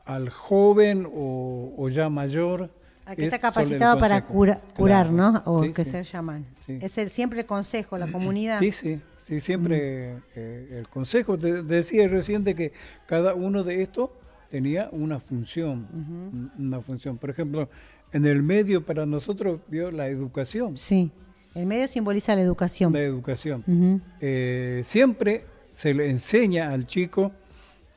[0.04, 2.70] al joven o, o ya mayor
[3.16, 5.12] está capacitado para cura- curar, Claro.
[5.12, 5.42] ¿no?
[5.46, 5.90] O Sí, que sí.
[5.92, 6.46] se llaman.
[6.60, 6.78] Sí.
[6.80, 8.58] Es el, siempre el consejo, la comunidad.
[8.58, 11.38] Sí, sí, sí, siempre eh, el consejo.
[11.38, 12.72] Te decía recién de que
[13.06, 14.10] cada uno de estos
[14.50, 17.18] tenía una función, un- una función.
[17.18, 17.68] Por ejemplo,
[18.12, 21.10] en el medio para nosotros vio la educación, Sí.
[21.54, 22.92] El medio simboliza la educación.
[22.92, 24.02] la educación.
[24.20, 27.30] Eh, siempre se le enseña al chico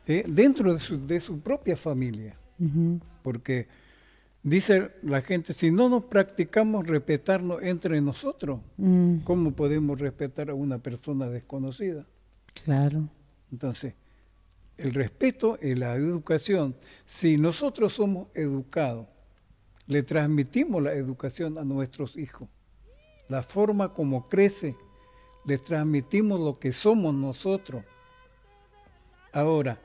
[0.08, 2.36] eh, dentro de su, de su propia familia,
[3.24, 3.68] porque
[4.42, 10.54] dice la gente, si no nos practicamos respetarnos entre nosotros, Mm, ¿cómo podemos respetar a
[10.54, 12.06] una persona desconocida?
[12.64, 13.08] claro.
[13.52, 13.94] Entonces,
[14.78, 19.08] el respeto y la educación, si nosotros somos educados,
[19.88, 22.50] le transmitimos la educación a nuestros hijos,
[23.30, 24.76] la forma como crece,
[25.46, 27.84] le transmitimos lo que somos nosotros.
[29.32, 29.80] Ahora,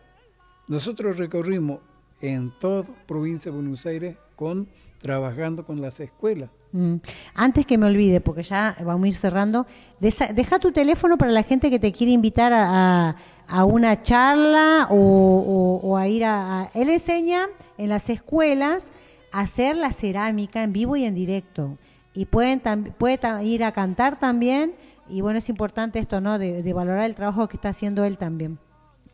[0.73, 1.79] nosotros recorrimos
[2.21, 4.67] en toda provincia de Buenos Aires con
[5.01, 6.49] trabajando con las escuelas.
[6.73, 6.95] Mm.
[7.35, 9.67] Antes que me olvide, porque ya vamos a ir cerrando,
[10.01, 13.17] deja tu teléfono para la gente que te quiere invitar a,
[13.49, 18.91] a- una charla o, a ir a, Él enseña en las escuelas
[19.33, 21.77] a hacer la cerámica en vivo y en directo.
[22.15, 24.75] Y pueden tam- puede ir a cantar también.
[25.09, 26.39] Y bueno, es importante esto, ¿no?
[26.39, 28.59] De, de valorar el trabajo que está haciendo él también.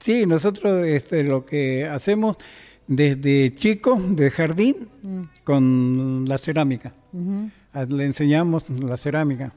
[0.01, 2.37] Sí, nosotros este, lo que hacemos
[2.87, 4.77] desde chicos, de jardín,
[5.45, 6.93] con la cerámica.
[7.73, 9.53] Ah, Le enseñamos la cerámica.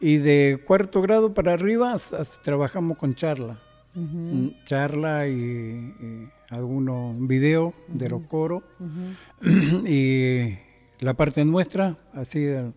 [0.00, 1.96] Y de cuarto grado para arriba
[2.42, 3.58] trabajamos con charla.
[3.94, 8.62] Mm, Charla y, y algunos videos de los coros.
[9.86, 10.56] y
[11.00, 12.40] la parte nuestra, así.
[12.40, 12.72] de-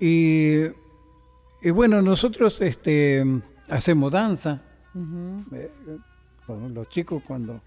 [0.00, 0.66] y,
[1.62, 3.24] y bueno, nosotros este,
[3.68, 4.62] hacemos danza.
[4.94, 5.44] Ujú.
[5.56, 5.70] Eh,
[6.48, 7.60] los- los chicos cuando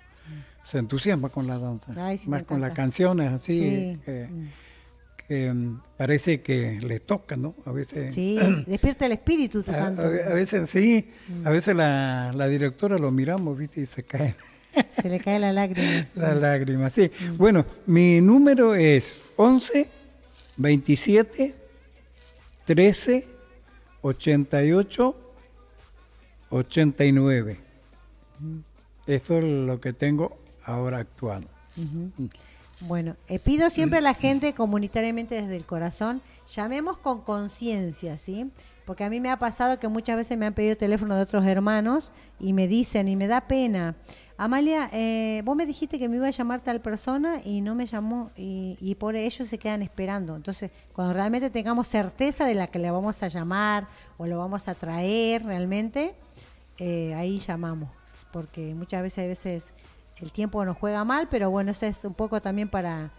[0.69, 3.99] se entusiasman con la danza, Ay, sí, me más con las canciones así, Sí.
[4.07, 4.30] eh,
[5.28, 7.55] que mm, parece que le toca, ¿no?
[7.65, 10.01] A veces, Sí, despierta el espíritu tu a, canto.
[10.03, 11.47] a- a veces sí, Mm.
[11.47, 13.82] a veces la, la directora lo miramos, ¿viste?
[13.82, 14.36] Y se cae
[14.91, 16.05] Se le cae la lágrima.
[16.15, 17.09] la lágrima, sí.
[17.38, 19.88] Bueno, mi número es 11
[20.57, 21.55] 27
[22.65, 23.28] 13
[24.01, 25.24] 88
[26.56, 27.60] 89.
[29.08, 31.45] Esto es lo que tengo ahora actual.
[32.88, 38.49] Bueno, eh, pido siempre a la gente comunitariamente desde el corazón, llamemos con conciencia, ¿sí?
[38.86, 41.45] Porque a mí me ha pasado que muchas veces me han pedido teléfono de otros
[41.45, 43.95] hermanos y me dicen, y me da pena,
[44.38, 47.86] Amalia, eh, vos me dijiste que me iba a llamar tal persona y no me
[47.86, 50.36] llamó y, y por ello se quedan esperando.
[50.36, 53.88] Entonces, cuando realmente tengamos certeza de la que le vamos a llamar
[54.18, 56.16] o lo vamos a traer realmente,
[56.78, 57.89] eh, ahí llamamos,
[58.32, 59.73] porque muchas veces, a veces
[60.17, 63.11] el tiempo nos juega mal, pero bueno, eso es un poco también para,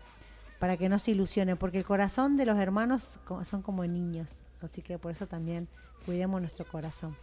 [0.58, 4.82] para que no se ilusionen, porque el corazón de los hermanos son como niños, así
[4.82, 5.68] que por eso también
[6.04, 7.16] cuidemos nuestro corazón.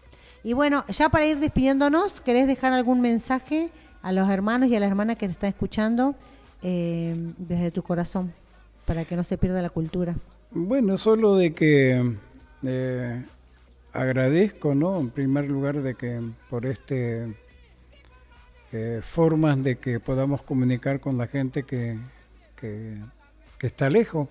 [0.43, 3.69] Y bueno, ya para ir despidiéndonos, ¿querés dejar algún mensaje
[4.01, 6.15] a los hermanos y a las hermanas que te están escuchando
[6.61, 8.33] eh, desde tu corazón,
[8.85, 10.15] para que no se pierda la cultura?
[10.51, 12.15] Bueno, solo de que
[12.63, 13.25] eh,
[13.93, 14.99] agradezco, ¿no?
[14.99, 17.33] En primer lugar, de que por este
[18.71, 21.97] eh, formas de que podamos comunicar con la gente que,
[22.55, 22.97] que,
[23.59, 24.27] está lejos.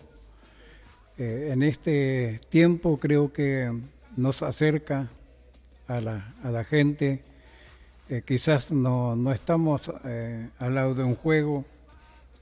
[1.17, 3.73] Eh, en este tiempo creo que
[4.17, 5.09] nos acerca
[5.87, 7.23] a la, a la gente.
[8.09, 11.65] Eh, quizás no, no estamos eh, al lado de un juego,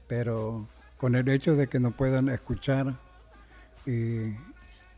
[0.07, 0.67] pero
[0.97, 2.95] con el hecho de que nos puedan escuchar
[3.85, 4.33] y,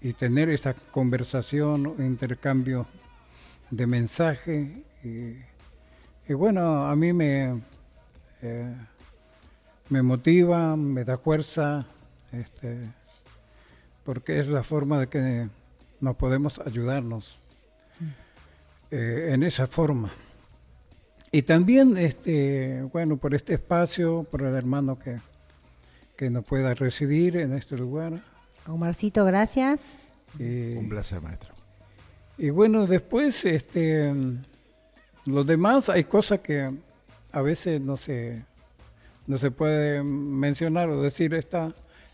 [0.04, 2.86] y tener esa conversación, intercambio
[3.72, 4.70] de mensajes.
[5.02, 5.38] Y,
[6.28, 7.56] y bueno, a mí me,
[8.42, 8.76] eh,
[9.88, 11.88] me motiva, me da fuerza,
[12.34, 12.78] este,
[14.04, 15.48] porque es la forma de que
[16.02, 17.42] nos podemos ayudarnos
[18.92, 20.12] eh, en esa forma.
[21.32, 25.22] Y también, este, bueno, por este espacio, por el hermano que,
[26.18, 28.33] que nos pueda recibir en este lugar.
[28.68, 30.08] Omarcito, gracias.
[30.40, 31.54] Y, Un placer, maestro.
[32.38, 34.12] y bueno, después, este,
[35.26, 36.72] los demás, hay cosas que
[37.32, 38.44] a veces no se,
[39.28, 41.74] no se puede mencionar o decir está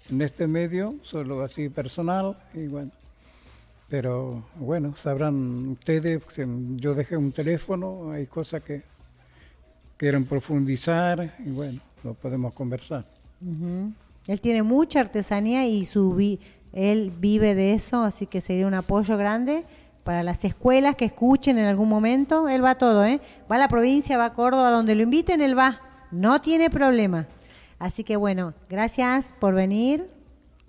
[0.09, 2.91] en este medio, solo así personal, y bueno.
[3.89, 6.23] Pero bueno, sabrán ustedes,
[6.75, 8.83] yo dejé un teléfono, hay cosas que
[9.97, 13.03] quieren profundizar y bueno, lo podemos conversar.
[13.41, 13.91] Ujú.
[14.29, 16.39] Él tiene mucha artesanía y su vi-
[16.71, 19.63] él vive de eso, así que sería un apoyo grande
[20.03, 22.47] para las escuelas que escuchen en algún momento.
[22.47, 23.19] Él va a todo, ¿eh?
[23.51, 25.81] Va a la provincia, va a Córdoba, donde lo inviten, él va.
[26.11, 27.25] No tiene problema.
[27.79, 30.07] Así que bueno, gracias por venir.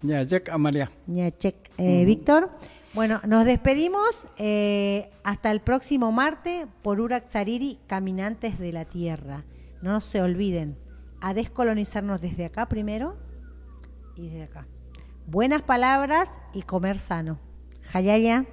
[0.01, 0.91] Ñachek Amalia.
[1.07, 1.57] Ñachek.
[1.77, 2.49] Eh, Víctor.
[2.95, 9.45] Bueno, nos despedimos eh, hasta el próximo martes por Urak Sariri, Caminantes de la Tierra.
[9.83, 10.79] No se olviden,
[11.21, 13.17] a descolonizarnos desde acá primero
[14.21, 14.66] y desde acá.
[15.27, 17.39] Buenas palabras y comer sano.
[17.83, 18.47] Jayaya.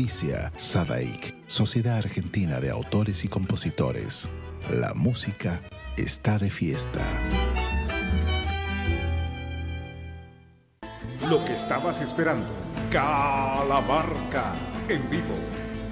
[0.00, 4.30] Auspicia Sadaik, Sociedad Argentina de Autores y Compositores.
[4.70, 5.60] La música
[5.98, 7.04] está de fiesta.
[11.28, 12.48] Lo que estabas esperando,
[12.90, 14.54] Calamarca,
[14.88, 15.34] en vivo,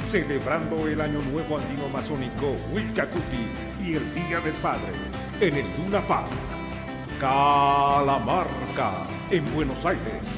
[0.09, 3.45] celebrando el Año Nuevo Andino Masónico Huilcacuti
[3.85, 4.95] y el Día del Padre,
[5.39, 6.31] en el Luna Park.
[7.21, 10.38] Calamarca, en Buenos Aires.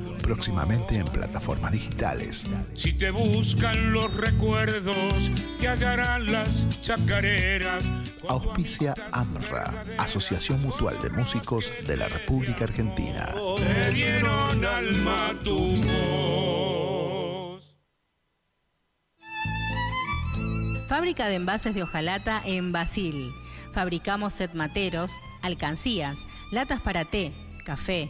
[0.21, 2.45] próximamente en plataformas digitales.
[2.75, 7.89] Si te buscan los recuerdos, te hallarán las chacareras.
[8.27, 13.33] Auspicia AMRA, Asociación Mutual de Músicos de la República Argentina.
[13.57, 16.61] Te dieron alma tu voz.
[20.87, 23.31] Fábrica de envases de hojalata en Basil.
[23.73, 25.11] Fabricamos set materos,
[25.41, 27.31] alcancías, latas para té,
[27.65, 28.09] café,